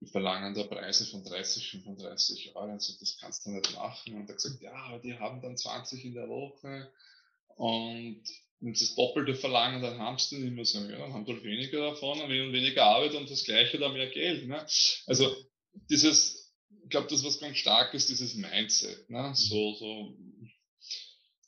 die 0.00 0.06
verlangen 0.06 0.54
da 0.54 0.64
Preise 0.64 1.06
von 1.06 1.24
30, 1.24 1.70
35 1.70 2.54
Euro. 2.54 2.72
Also 2.72 2.94
das 3.00 3.16
kannst 3.18 3.46
du 3.46 3.50
nicht 3.50 3.74
machen. 3.74 4.14
Und 4.14 4.22
er 4.22 4.28
hat 4.28 4.42
gesagt, 4.42 4.60
ja, 4.60 4.72
aber 4.72 4.98
die 4.98 5.14
haben 5.14 5.40
dann 5.40 5.56
20 5.56 6.04
in 6.04 6.14
der 6.14 6.28
Woche. 6.28 6.90
Und 7.56 8.22
wenn 8.60 8.74
sie 8.74 8.86
das 8.86 8.94
Doppelte 8.94 9.34
verlangen, 9.34 9.82
dann 9.82 9.98
haben 9.98 10.18
sie 10.18 10.38
nicht 10.38 10.54
mehr 10.54 10.64
so. 10.64 10.80
Ja, 10.80 10.98
dann 10.98 11.12
haben 11.12 11.24
sie 11.26 11.32
halt 11.32 11.44
weniger 11.44 11.90
davon 11.90 12.20
und 12.20 12.30
weniger 12.30 12.84
Arbeit 12.84 13.14
und 13.14 13.30
das 13.30 13.44
Gleiche 13.44 13.78
oder 13.78 13.90
mehr 13.90 14.08
Geld. 14.10 14.46
Ne? 14.46 14.66
Also 15.06 15.34
dieses, 15.90 16.52
ich 16.84 16.90
glaube, 16.90 17.08
das 17.08 17.24
was 17.24 17.38
ganz 17.38 17.56
stark 17.56 17.94
ist, 17.94 18.08
dieses 18.08 18.34
Mindset. 18.34 19.08
Ne? 19.08 19.32
So, 19.34 19.74
so, 19.74 20.16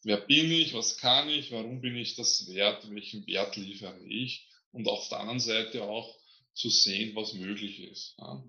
wer 0.04 0.18
bin 0.18 0.50
ich, 0.50 0.74
was 0.74 0.96
kann 0.96 1.28
ich, 1.28 1.52
warum 1.52 1.80
bin 1.80 1.96
ich 1.96 2.16
das 2.16 2.48
wert, 2.48 2.90
welchen 2.90 3.26
Wert 3.26 3.56
liefere 3.56 3.98
ich? 4.06 4.48
Und 4.72 4.86
auf 4.88 5.08
der 5.08 5.20
anderen 5.20 5.40
Seite 5.40 5.84
auch, 5.84 6.14
zu 6.58 6.70
sehen, 6.70 7.14
was 7.14 7.34
möglich 7.34 7.80
ist. 7.80 8.16
Ja. 8.18 8.44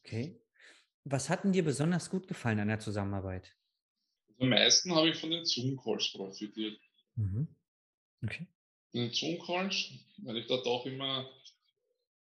Okay. 0.00 0.40
Was 1.04 1.30
hat 1.30 1.44
denn 1.44 1.52
dir 1.52 1.64
besonders 1.64 2.10
gut 2.10 2.28
gefallen 2.28 2.60
an 2.60 2.68
der 2.68 2.80
Zusammenarbeit? 2.80 3.56
Am 4.38 4.50
meisten 4.50 4.94
habe 4.94 5.08
ich 5.10 5.16
von 5.16 5.30
den 5.30 5.44
Zoom-Calls 5.44 6.12
profitiert. 6.12 6.78
Mhm. 7.16 7.48
Okay. 8.22 8.46
Von 8.90 9.00
den 9.00 9.12
Zoom-Calls, 9.12 9.90
weil 10.18 10.36
ich 10.36 10.46
da 10.46 10.58
doch 10.58 10.84
immer 10.84 11.30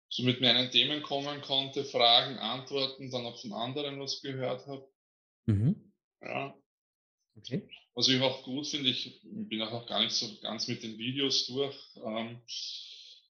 so 0.09 0.25
mit 0.25 0.41
meinen 0.41 0.71
Themen 0.71 1.03
kommen 1.03 1.41
konnte, 1.43 1.85
Fragen, 1.85 2.39
Antworten, 2.39 3.11
dann 3.11 3.27
auch 3.27 3.41
von 3.41 3.53
anderen 3.53 4.01
was 4.01 4.21
gehört 4.21 4.67
habe. 4.67 4.89
Mhm. 5.47 5.93
Ja. 6.21 6.57
Okay. 7.37 7.69
Was 7.95 8.09
ich 8.09 8.21
auch 8.21 8.43
gut 8.45 8.67
finde, 8.67 8.91
ich 8.91 9.21
bin 9.23 9.63
auch 9.63 9.73
noch 9.73 9.87
gar 9.87 10.03
nicht 10.03 10.15
so 10.15 10.29
ganz 10.41 10.67
mit 10.67 10.83
den 10.83 10.99
Videos 10.99 11.47
durch. 11.47 11.77
Ähm, 12.05 12.41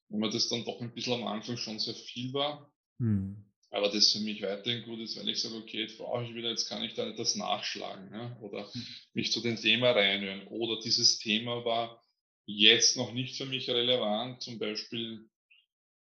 wenn 0.09 0.21
man 0.21 0.31
das 0.31 0.49
dann 0.49 0.65
doch 0.65 0.81
ein 0.81 0.95
bisschen 0.95 1.15
am 1.15 1.27
Anfang 1.27 1.57
schon 1.57 1.79
sehr 1.79 1.95
viel 1.95 2.33
war. 2.33 2.71
Hm. 2.99 3.45
Aber 3.71 3.91
das 3.91 4.13
für 4.13 4.21
mich 4.21 4.41
weiterhin 4.43 4.85
gut 4.85 5.01
ist, 5.01 5.17
weil 5.17 5.29
ich 5.29 5.41
sage, 5.41 5.57
okay, 5.57 5.81
jetzt 5.81 5.99
brauche 5.99 6.25
ich 6.25 6.35
wieder, 6.35 6.51
jetzt 6.51 6.69
kann 6.69 6.85
ich 6.85 6.95
da 6.95 7.09
etwas 7.09 7.35
nachschlagen 7.35 8.09
ja? 8.13 8.39
oder 8.41 8.73
hm. 8.73 8.87
mich 9.15 9.33
zu 9.33 9.41
dem 9.41 9.57
Thema 9.57 9.91
reinhören. 9.91 10.47
Oder 10.49 10.81
dieses 10.81 11.19
Thema 11.19 11.65
war 11.65 12.01
jetzt 12.47 12.97
noch 12.97 13.13
nicht 13.13 13.37
für 13.37 13.47
mich 13.47 13.69
relevant, 13.69 14.43
zum 14.43 14.59
Beispiel, 14.59 15.29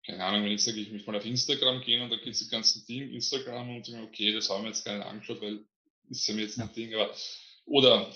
keine 0.06 0.24
Ahnung, 0.24 0.44
wenn 0.44 0.52
ich 0.52 0.64
sage, 0.64 0.80
ich 0.80 0.92
möchte 0.92 1.10
mal 1.10 1.18
auf 1.18 1.26
Instagram 1.26 1.82
gehen 1.82 2.02
und 2.02 2.10
da 2.10 2.18
geht 2.18 2.34
es 2.34 2.40
die 2.40 2.50
ganzen 2.50 2.86
Dinge, 2.86 3.12
Instagram 3.12 3.76
und 3.76 3.88
denke, 3.88 4.04
okay, 4.04 4.34
das 4.34 4.50
haben 4.50 4.64
wir 4.64 4.70
jetzt 4.70 4.84
gar 4.84 4.98
nicht 4.98 5.08
angeschaut, 5.08 5.42
weil 5.42 5.66
ist 6.10 6.28
ja 6.28 6.34
mir 6.34 6.42
jetzt 6.42 6.58
ja. 6.58 6.66
ein 6.66 6.74
Ding, 6.74 6.94
aber 6.94 7.16
oder 7.66 8.14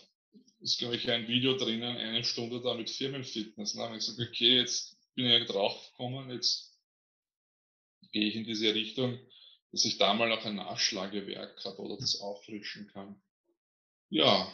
ist, 0.60 0.80
glaube 0.80 0.96
ich, 0.96 1.10
ein 1.10 1.28
Video 1.28 1.58
drinnen, 1.58 1.98
eine 1.98 2.24
Stunde 2.24 2.62
da 2.62 2.74
mit 2.74 2.90
Firmenfitness. 2.90 3.76
Ne? 3.76 3.84
Wenn 3.84 3.98
ich 3.98 4.04
sage, 4.04 4.28
okay, 4.28 4.58
jetzt 4.58 4.97
bin 5.18 5.26
ja 5.26 5.44
drauf 5.44 5.92
gekommen, 5.92 6.30
jetzt 6.30 6.80
gehe 8.12 8.28
ich 8.28 8.36
in 8.36 8.46
diese 8.46 8.74
Richtung, 8.74 9.20
dass 9.72 9.84
ich 9.84 9.98
da 9.98 10.14
mal 10.14 10.32
auch 10.32 10.46
ein 10.46 10.56
Nachschlagewerk 10.56 11.66
habe 11.66 11.82
oder 11.82 11.98
das 11.98 12.22
auffrischen 12.22 12.88
kann. 12.88 13.20
Ja. 14.10 14.48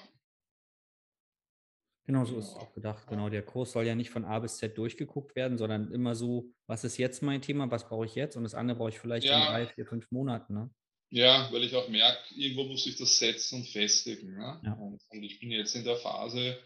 Genau 2.05 2.25
so 2.25 2.37
ist 2.37 2.47
es 2.47 2.55
auch 2.55 2.73
gedacht. 2.73 3.07
Genau, 3.07 3.29
der 3.29 3.43
Kurs 3.43 3.73
soll 3.73 3.85
ja 3.85 3.95
nicht 3.95 4.09
von 4.09 4.25
A 4.25 4.39
bis 4.39 4.57
Z 4.57 4.77
durchgeguckt 4.77 5.35
werden, 5.35 5.57
sondern 5.57 5.91
immer 5.91 6.15
so, 6.15 6.49
was 6.65 6.83
ist 6.83 6.97
jetzt 6.97 7.21
mein 7.21 7.41
Thema, 7.41 7.69
was 7.69 7.87
brauche 7.87 8.05
ich 8.05 8.15
jetzt 8.15 8.35
und 8.35 8.43
das 8.43 8.55
andere 8.55 8.77
brauche 8.77 8.89
ich 8.89 8.99
vielleicht 8.99 9.27
ja. 9.27 9.39
in 9.39 9.45
drei, 9.45 9.67
vier, 9.67 9.85
fünf 9.85 10.09
Monaten. 10.11 10.53
Ne? 10.53 10.69
Ja, 11.09 11.49
weil 11.51 11.63
ich 11.63 11.75
auch 11.75 11.89
merke, 11.89 12.33
irgendwo 12.35 12.63
muss 12.63 12.87
ich 12.87 12.97
das 12.97 13.19
setzen 13.19 13.59
und 13.59 13.67
festigen. 13.67 14.33
Ne? 14.33 14.61
Ja. 14.63 14.73
Und, 14.73 15.01
und, 15.09 15.23
ich 15.23 15.39
bin 15.39 15.51
jetzt 15.51 15.75
in 15.75 15.83
der 15.83 15.97
Phase, 15.97 16.57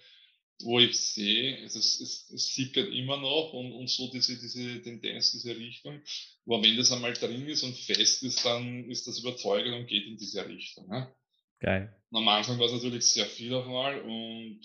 wo 0.64 0.80
ich 0.80 1.00
sehe, 1.00 1.64
es, 1.64 1.76
es, 1.76 2.30
es 2.34 2.56
sickert 2.56 2.90
immer 2.90 3.18
noch 3.18 3.54
und, 3.54 3.72
und 3.74 3.90
so 3.90 4.10
diese, 4.10 4.38
diese 4.38 4.82
Tendenz, 4.82 5.32
diese 5.32 5.56
Richtung. 5.56 6.02
Aber 6.46 6.64
wenn 6.64 6.78
das 6.78 6.92
einmal 6.92 7.14
drin 7.14 7.48
ist 7.48 7.64
und 7.64 7.78
fest 7.78 8.24
ist, 8.24 8.44
dann 8.44 8.90
ist 8.90 9.08
das 9.08 9.20
überzeugend 9.20 9.76
und 9.76 9.88
geht 9.88 10.06
in 10.08 10.18
diese 10.18 10.48
Richtung. 10.48 10.88
Ne? 10.90 11.14
Geil. 11.60 11.96
Und 12.10 12.18
am 12.18 12.28
Anfang 12.28 12.58
war 12.60 12.68
es 12.68 12.74
natürlich 12.74 13.06
sehr 13.06 13.26
viel 13.26 13.54
auf 13.54 13.66
einmal 13.66 14.02
und 14.02 14.62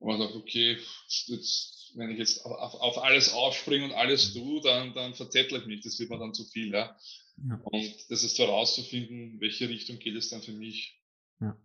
man 0.00 0.18
sagt, 0.18 0.34
okay, 0.34 0.78
jetzt, 1.26 1.92
wenn 1.96 2.10
ich 2.10 2.18
jetzt 2.18 2.44
auf, 2.44 2.74
auf, 2.74 2.98
alles 2.98 3.32
aufspringe 3.32 3.86
und 3.86 3.92
alles 3.92 4.32
tue, 4.32 4.60
dann, 4.60 4.94
dann 4.94 5.14
verzettle 5.14 5.58
ich 5.58 5.66
mich, 5.66 5.82
das 5.82 5.98
wird 5.98 6.10
mir 6.10 6.18
dann 6.18 6.34
zu 6.34 6.44
viel. 6.44 6.72
Ja? 6.72 6.96
ja. 7.48 7.60
Und 7.64 8.10
das 8.10 8.22
ist 8.22 8.38
herauszufinden, 8.38 9.40
welche 9.40 9.68
Richtung 9.68 9.98
geht 9.98 10.14
es 10.14 10.30
dann 10.30 10.42
für 10.42 10.52
mich. 10.52 11.00
Ja. 11.40 11.58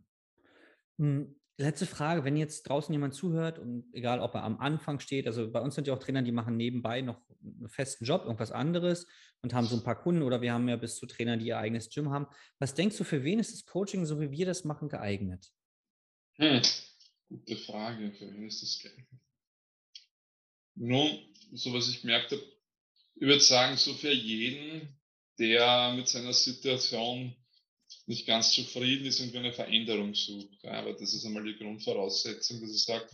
Hm, 0.97 1.35
Letzte 1.61 1.85
Frage, 1.85 2.23
wenn 2.23 2.37
jetzt 2.37 2.63
draußen 2.63 2.91
jemand 2.91 3.13
zuhört 3.13 3.59
und 3.59 3.85
egal, 3.93 4.19
ob 4.19 4.33
er 4.33 4.43
am 4.43 4.59
Anfang 4.59 4.99
steht, 4.99 5.27
also 5.27 5.51
bei 5.51 5.61
uns 5.61 5.75
sind 5.75 5.85
ja 5.85 5.93
auch 5.93 5.99
Trainer, 5.99 6.23
die 6.23 6.31
machen 6.31 6.57
nebenbei 6.57 7.01
noch 7.01 7.21
einen 7.39 7.69
festen 7.69 8.03
Job, 8.03 8.23
irgendwas 8.23 8.51
anderes 8.51 9.05
und 9.43 9.53
haben 9.53 9.67
so 9.67 9.75
ein 9.75 9.83
paar 9.83 10.01
Kunden 10.01 10.23
oder 10.23 10.41
wir 10.41 10.53
haben 10.53 10.67
ja 10.67 10.75
bis 10.75 10.95
zu 10.95 11.05
Trainer, 11.05 11.37
die 11.37 11.45
ihr 11.45 11.59
eigenes 11.59 11.89
Gym 11.89 12.09
haben. 12.09 12.25
Was 12.57 12.73
denkst 12.73 12.97
du, 12.97 13.03
für 13.03 13.23
wen 13.23 13.37
ist 13.37 13.53
das 13.53 13.65
Coaching, 13.67 14.07
so 14.07 14.19
wie 14.19 14.31
wir 14.31 14.47
das 14.47 14.63
machen, 14.63 14.89
geeignet? 14.89 15.51
Hm, 16.37 16.63
gute 17.29 17.57
Frage, 17.57 18.11
für 18.13 18.25
wen 18.25 18.47
ist 18.47 18.63
das 18.63 18.79
geeignet? 18.79 19.21
Nun, 20.73 21.19
so 21.53 21.71
was 21.73 21.89
ich 21.89 22.01
gemerkt 22.01 22.31
habe, 22.31 22.41
ich 22.41 23.21
würde 23.21 23.39
sagen, 23.39 23.77
so 23.77 23.93
für 23.93 24.11
jeden, 24.11 24.99
der 25.37 25.93
mit 25.95 26.07
seiner 26.07 26.33
Situation 26.33 27.35
nicht 28.11 28.27
ganz 28.27 28.51
zufrieden 28.51 29.05
ist 29.05 29.21
und 29.21 29.33
eine 29.35 29.53
Veränderung 29.53 30.13
sucht. 30.13 30.65
Aber 30.65 30.91
das 30.93 31.13
ist 31.13 31.25
einmal 31.25 31.45
die 31.45 31.57
Grundvoraussetzung, 31.57 32.59
dass 32.59 32.75
ich 32.75 32.83
sage, 32.83 33.09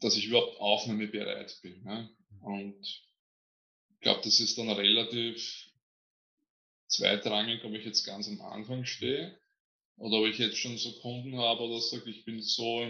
dass 0.00 0.16
ich 0.16 0.26
überhaupt 0.26 0.60
aufnahmebereit 0.60 1.58
bin. 1.62 2.10
Und 2.42 2.78
ich 2.82 4.00
glaube, 4.00 4.20
das 4.22 4.38
ist 4.38 4.58
dann 4.58 4.68
relativ 4.68 5.70
zweitrangig, 6.88 7.64
ob 7.64 7.72
ich 7.72 7.86
jetzt 7.86 8.04
ganz 8.04 8.28
am 8.28 8.40
Anfang 8.42 8.84
stehe 8.84 9.36
oder 9.96 10.18
ob 10.18 10.26
ich 10.26 10.38
jetzt 10.38 10.58
schon 10.58 10.76
so 10.76 10.92
Kunden 11.00 11.38
habe 11.38 11.62
oder 11.62 11.80
sage, 11.80 12.10
ich 12.10 12.26
bin 12.26 12.42
so 12.42 12.86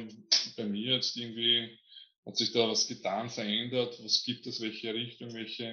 bei 0.57 0.65
mir 0.65 0.95
jetzt 0.97 1.17
irgendwie, 1.17 1.79
hat 2.27 2.37
sich 2.37 2.51
da 2.51 2.69
was 2.69 2.89
getan, 2.89 3.31
verändert, 3.31 4.03
was 4.03 4.25
gibt 4.25 4.45
es, 4.49 4.61
welche 4.61 4.93
Richtung, 4.93 5.33
welche 5.35 5.71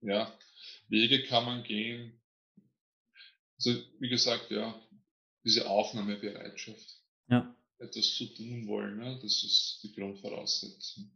ja, 0.00 0.36
Wege 0.88 1.22
kann 1.22 1.44
man 1.44 1.62
gehen. 1.62 2.20
Also 3.58 3.82
wie 4.00 4.08
gesagt, 4.08 4.50
ja, 4.50 4.80
diese 5.44 5.68
Aufnahmebereitschaft. 5.68 7.02
Ja. 7.28 7.56
Etwas 7.78 8.14
zu 8.14 8.26
tun 8.34 8.66
wollen, 8.68 8.98
ne? 8.98 9.18
das 9.22 9.42
ist 9.44 9.80
die 9.82 9.94
Grundvoraussetzung. 9.94 11.10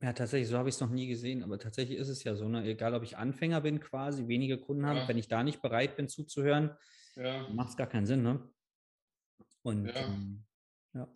Ja, 0.00 0.12
tatsächlich, 0.12 0.48
so 0.48 0.58
habe 0.58 0.68
ich 0.68 0.74
es 0.76 0.80
noch 0.80 0.90
nie 0.90 1.06
gesehen, 1.06 1.42
aber 1.42 1.58
tatsächlich 1.58 1.98
ist 1.98 2.08
es 2.08 2.24
ja 2.24 2.34
so, 2.34 2.48
ne? 2.48 2.64
egal 2.64 2.94
ob 2.94 3.02
ich 3.04 3.16
Anfänger 3.16 3.60
bin 3.60 3.80
quasi, 3.80 4.26
wenige 4.26 4.58
Kunden 4.58 4.86
habe, 4.86 5.00
Ja. 5.00 5.08
wenn 5.08 5.18
ich 5.18 5.28
da 5.28 5.42
nicht 5.42 5.62
bereit 5.62 5.96
bin 5.96 6.08
zuzuhören, 6.08 6.76
Ja, 7.16 7.48
macht 7.48 7.70
es 7.70 7.76
gar 7.76 7.86
keinen 7.88 8.06
Sinn, 8.06 8.22
ne? 8.22 8.48
Und 9.62 9.86
Ja. 9.86 10.00
ähm, 10.06 10.44
ja, 10.94 11.12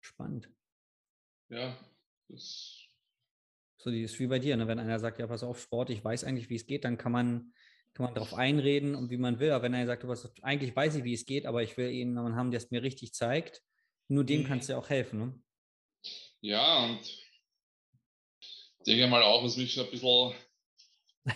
spannend. 0.00 0.50
ja, 1.50 1.76
das, 2.28 2.80
So, 3.76 3.90
die 3.90 4.02
ist 4.02 4.18
wie 4.18 4.28
bei 4.28 4.38
dir, 4.38 4.56
ne? 4.56 4.66
Wenn 4.66 4.78
einer 4.78 4.98
sagt, 4.98 5.18
ja, 5.18 5.26
pass 5.26 5.42
auf, 5.42 5.60
Sport, 5.60 5.90
ich 5.90 6.02
weiß 6.02 6.24
eigentlich, 6.24 6.48
wie 6.48 6.56
es 6.56 6.66
geht, 6.66 6.84
dann 6.84 6.96
kann 6.96 7.12
man, 7.12 7.52
kann 7.94 8.04
man 8.06 8.14
darauf 8.14 8.34
einreden 8.34 8.94
und 8.94 9.10
wie 9.10 9.16
man 9.16 9.38
will. 9.38 9.52
Aber 9.52 9.64
wenn 9.64 9.74
einer 9.74 9.86
sagt, 9.86 10.06
was, 10.06 10.30
eigentlich 10.42 10.74
weiß 10.74 10.96
ich, 10.96 11.04
wie 11.04 11.14
es 11.14 11.26
geht, 11.26 11.46
aber 11.46 11.62
ich 11.62 11.76
will 11.76 11.90
ihn 11.90 12.08
jemanden 12.08 12.36
haben, 12.36 12.50
der 12.50 12.58
es 12.58 12.70
mir 12.70 12.82
richtig 12.82 13.14
zeigt, 13.14 13.62
nur 14.08 14.24
dem 14.24 14.44
kannst 14.44 14.68
du 14.68 14.72
ja 14.72 14.78
auch 14.78 14.90
helfen, 14.90 15.18
ne? 15.18 15.44
ja, 16.44 16.84
und 16.84 17.00
ich 17.00 18.84
denke 18.86 19.06
mal 19.06 19.22
auch, 19.22 19.42
was 19.42 19.56
mich 19.56 19.72
so 19.72 19.82
ein 19.82 19.90
bisschen, 19.90 20.34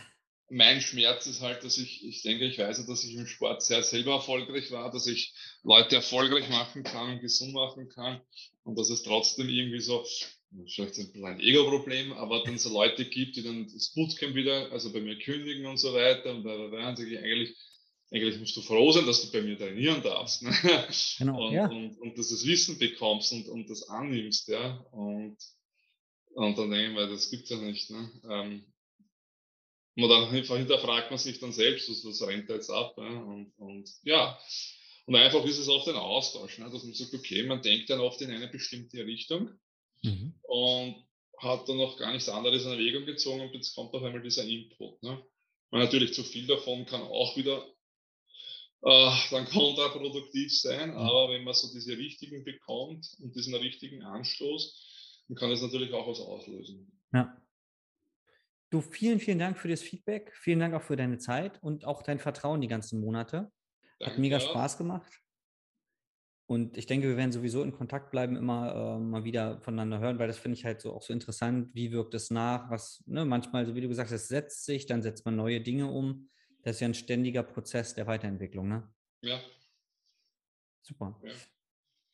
mein 0.51 0.83
Schmerz 0.83 1.27
ist 1.27 1.40
halt, 1.40 1.64
dass 1.64 1.79
ich, 1.79 2.05
ich 2.05 2.21
denke, 2.23 2.44
ich 2.44 2.59
weiß 2.59 2.85
dass 2.85 3.05
ich 3.05 3.14
im 3.14 3.27
Sport 3.27 3.62
sehr 3.62 3.83
selber 3.83 4.16
erfolgreich 4.16 4.71
war, 4.71 4.90
dass 4.90 5.07
ich 5.07 5.33
Leute 5.62 5.97
erfolgreich 5.97 6.51
machen 6.51 6.83
kann 6.83 7.12
und 7.12 7.21
gesund 7.21 7.55
machen 7.55 7.88
kann 7.88 8.21
und 8.64 8.79
dass 8.79 8.90
es 8.90 9.03
trotzdem 9.03 9.49
irgendwie 9.49 9.81
so, 9.81 10.05
vielleicht 10.51 10.99
ein 10.99 11.07
bisschen 11.07 11.25
ein 11.25 11.41
Ego-Problem, 11.41 12.13
aber 12.13 12.43
dann 12.45 12.59
so 12.59 12.73
Leute 12.73 13.05
gibt, 13.05 13.37
die 13.37 13.43
dann 13.43 13.71
das 13.73 13.93
Bootcamp 13.95 14.35
wieder, 14.35 14.71
also 14.73 14.93
bei 14.93 15.01
mir 15.01 15.19
kündigen 15.19 15.67
und 15.67 15.79
so 15.79 15.93
weiter 15.93 16.31
und 16.35 16.43
bei 16.43 16.57
bei 16.69 16.95
sage 16.95 17.11
ich 17.11 17.19
eigentlich, 17.19 17.57
eigentlich 18.11 18.39
musst 18.39 18.57
du 18.57 18.63
froh 18.63 18.91
sein, 18.91 19.07
dass 19.07 19.23
du 19.23 19.31
bei 19.31 19.43
mir 19.43 19.59
trainieren 19.59 20.03
darfst. 20.03 20.43
Ne? 20.43 20.55
Genau, 21.19 21.49
und, 21.49 21.53
ja. 21.55 21.69
und, 21.69 21.99
und 21.99 22.19
dass 22.19 22.29
du 22.29 22.35
das 22.35 22.47
Wissen 22.47 22.79
bekommst 22.79 23.33
und, 23.33 23.49
und 23.49 23.69
das 23.69 23.89
annimmst, 23.89 24.49
ja. 24.49 24.79
Und, 24.93 25.37
und 26.35 26.59
dann 26.59 26.71
denke 26.71 26.89
ich 26.89 26.95
mir, 26.95 27.07
das 27.09 27.31
gibt's 27.31 27.51
ja 27.51 27.59
nicht. 27.59 27.91
Ne? 27.91 28.11
Ähm, 28.31 28.65
und 29.97 30.09
dann 30.09 30.31
hinterfragt 30.31 31.11
man 31.11 31.19
sich 31.19 31.41
dann 31.41 31.53
selbst, 31.53 31.91
was, 31.91 32.05
was 32.05 32.27
rennt 32.27 32.49
da 32.49 32.55
jetzt 32.55 32.71
ab. 32.71 32.95
Ja? 32.97 33.21
Und, 33.21 33.53
und 33.59 33.91
ja, 34.05 34.39
und 35.05 35.17
einfach 35.17 35.45
ist 35.45 35.59
es 35.59 35.69
oft 35.69 35.89
ein 35.89 35.97
Austausch, 35.97 36.59
ne? 36.59 36.71
dass 36.71 36.85
man 36.85 36.95
sagt, 36.95 37.13
okay, 37.13 37.43
man 37.43 37.61
denkt 37.61 37.91
dann 37.91 38.01
oft 38.01 38.21
in 38.23 38.31
eine 38.31 38.49
bestimmte 38.49 39.05
Richtung 39.05 39.51
Mhm. 40.03 40.35
und 40.43 41.05
hat 41.39 41.69
dann 41.69 41.77
noch 41.77 41.97
gar 41.99 42.13
nichts 42.13 42.29
anderes 42.29 42.65
in 42.65 42.73
Erwägung 42.73 43.07
gezogen 43.07 43.41
und 43.41 43.55
jetzt 43.55 43.75
kommt 43.75 43.95
auf 43.95 44.03
einmal 44.03 44.23
dieser 44.23 44.45
Input. 44.45 45.03
Ne? 45.03 45.23
Und 45.71 45.79
natürlich 45.79 46.15
zu 46.15 46.25
viel 46.25 46.47
davon 46.47 46.87
kann 46.87 47.03
auch 47.03 47.37
wieder 47.37 47.67
äh, 48.83 49.11
dann 49.31 49.47
kontraproduktiv 49.47 50.57
sein, 50.57 50.93
aber 50.93 51.33
wenn 51.33 51.45
man 51.45 51.55
so 51.55 51.73
diese 51.73 51.97
richtigen 51.97 52.45
bekommt 52.45 53.09
und 53.21 53.35
diesen 53.35 53.55
richtigen 53.55 54.03
Anstoß, 54.03 55.25
dann 55.29 55.37
kann 55.37 55.51
es 55.51 55.63
natürlich 55.63 55.93
auch 55.93 56.09
was 56.09 56.21
auslösen. 56.21 56.91
Ja. 57.13 57.37
Du, 58.71 58.81
vielen, 58.81 59.19
vielen 59.19 59.39
Dank 59.39 59.59
für 59.59 59.69
das 59.69 59.81
Feedback. 59.81 60.33
Vielen 60.35 60.61
Dank 60.61 60.75
auch 60.75 60.83
für 60.83 60.97
deine 60.97 61.19
Zeit 61.19 61.63
und 61.63 61.87
auch 61.87 62.03
dein 62.03 62.19
Vertrauen 62.19 62.61
die 62.61 62.69
ganzen 62.69 63.01
Monate. 63.01 63.39
Hat 63.39 63.51
Danke 64.01 64.21
mega 64.21 64.37
auch. 64.37 64.43
Spaß 64.43 64.77
gemacht. 64.77 65.11
Und 66.49 66.77
ich 66.77 66.87
denke, 66.87 67.09
wir 67.09 67.17
werden 67.17 67.31
sowieso 67.31 67.63
in 67.63 67.73
Kontakt 67.73 68.11
bleiben, 68.11 68.35
immer 68.35 68.75
äh, 68.75 68.99
mal 68.99 69.23
wieder 69.23 69.61
voneinander 69.61 70.01
hören, 70.01 70.19
weil 70.19 70.29
das 70.29 70.39
finde 70.39 70.57
ich 70.57 70.65
halt 70.65 70.81
so 70.81 70.93
auch 70.93 71.03
so 71.03 71.13
interessant. 71.13 71.69
Wie 71.75 71.93
wirkt 71.93 72.15
es 72.15 72.31
nach? 72.31 72.71
Was, 72.71 73.05
ne, 73.07 73.25
manchmal, 73.25 73.67
so 73.67 73.75
wie 73.75 73.83
du 73.83 73.89
gesagt 73.89 74.11
hast, 74.11 74.23
es 74.23 74.29
setzt 74.29 74.65
sich, 74.65 74.87
dann 74.87 75.03
setzt 75.03 75.25
man 75.27 75.37
neue 75.37 75.61
Dinge 75.61 75.87
um. 75.87 76.29
Das 76.63 76.77
ist 76.77 76.81
ja 76.81 76.89
ein 76.89 76.95
ständiger 76.95 77.43
Prozess 77.43 77.95
der 77.95 78.07
Weiterentwicklung, 78.07 78.67
ne? 78.67 78.89
Ja, 79.23 79.39
Super. 80.89 81.21
Ja. 81.23 81.33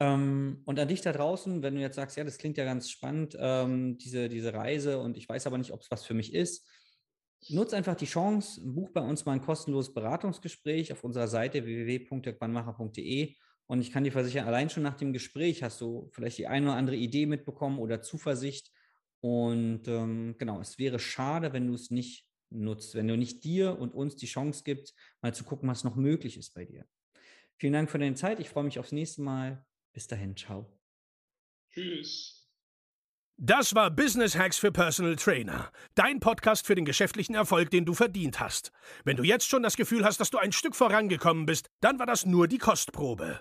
Ähm, 0.00 0.62
und 0.64 0.80
an 0.80 0.88
dich 0.88 1.00
da 1.00 1.12
draußen, 1.12 1.62
wenn 1.62 1.76
du 1.76 1.80
jetzt 1.80 1.94
sagst, 1.94 2.16
ja, 2.16 2.24
das 2.24 2.38
klingt 2.38 2.58
ja 2.58 2.64
ganz 2.64 2.90
spannend, 2.90 3.36
ähm, 3.38 3.96
diese, 3.98 4.28
diese 4.28 4.52
Reise, 4.52 4.98
und 4.98 5.16
ich 5.16 5.28
weiß 5.28 5.46
aber 5.46 5.58
nicht, 5.58 5.72
ob 5.72 5.80
es 5.80 5.90
was 5.92 6.04
für 6.04 6.14
mich 6.14 6.34
ist, 6.34 6.68
nutz 7.48 7.72
einfach 7.72 7.94
die 7.94 8.06
Chance, 8.06 8.60
buch 8.64 8.90
bei 8.90 9.00
uns 9.00 9.24
mal 9.24 9.32
ein 9.32 9.42
kostenloses 9.42 9.94
Beratungsgespräch 9.94 10.92
auf 10.92 11.04
unserer 11.04 11.28
Seite 11.28 11.64
www.quanmacher.de 11.64 13.36
und 13.66 13.80
ich 13.80 13.90
kann 13.90 14.04
dir 14.04 14.12
versichern, 14.12 14.46
allein 14.46 14.68
schon 14.68 14.82
nach 14.82 14.96
dem 14.96 15.12
Gespräch 15.12 15.62
hast 15.62 15.80
du 15.80 16.10
vielleicht 16.12 16.38
die 16.38 16.46
eine 16.46 16.66
oder 16.66 16.76
andere 16.76 16.96
Idee 16.96 17.26
mitbekommen 17.26 17.78
oder 17.78 18.02
Zuversicht. 18.02 18.70
Und 19.20 19.88
ähm, 19.88 20.36
genau, 20.38 20.60
es 20.60 20.78
wäre 20.78 20.98
schade, 20.98 21.52
wenn 21.52 21.66
du 21.66 21.74
es 21.74 21.90
nicht 21.90 22.26
nutzt, 22.50 22.94
wenn 22.94 23.08
du 23.08 23.16
nicht 23.16 23.42
dir 23.42 23.78
und 23.78 23.94
uns 23.94 24.16
die 24.16 24.26
Chance 24.26 24.62
gibst, 24.64 24.94
mal 25.22 25.34
zu 25.34 25.44
gucken, 25.44 25.68
was 25.68 25.82
noch 25.82 25.96
möglich 25.96 26.36
ist 26.36 26.52
bei 26.54 26.66
dir. 26.66 26.86
Vielen 27.56 27.72
Dank 27.72 27.90
für 27.90 27.98
deine 27.98 28.14
Zeit. 28.14 28.38
Ich 28.38 28.50
freue 28.50 28.64
mich 28.64 28.78
aufs 28.78 28.92
nächste 28.92 29.22
Mal. 29.22 29.64
Bis 29.92 30.06
dahin, 30.06 30.36
ciao. 30.36 30.66
tschüss. 31.70 32.42
Das 33.36 33.74
war 33.74 33.90
Business 33.90 34.36
Hacks 34.36 34.58
für 34.58 34.70
Personal 34.70 35.16
Trainer. 35.16 35.72
Dein 35.96 36.20
Podcast 36.20 36.66
für 36.66 36.76
den 36.76 36.84
geschäftlichen 36.84 37.34
Erfolg, 37.34 37.70
den 37.70 37.84
du 37.84 37.94
verdient 37.94 38.38
hast. 38.38 38.70
Wenn 39.04 39.16
du 39.16 39.24
jetzt 39.24 39.48
schon 39.48 39.64
das 39.64 39.76
Gefühl 39.76 40.04
hast, 40.04 40.20
dass 40.20 40.30
du 40.30 40.38
ein 40.38 40.52
Stück 40.52 40.76
vorangekommen 40.76 41.44
bist, 41.44 41.68
dann 41.80 41.98
war 41.98 42.06
das 42.06 42.26
nur 42.26 42.46
die 42.46 42.58
Kostprobe. 42.58 43.40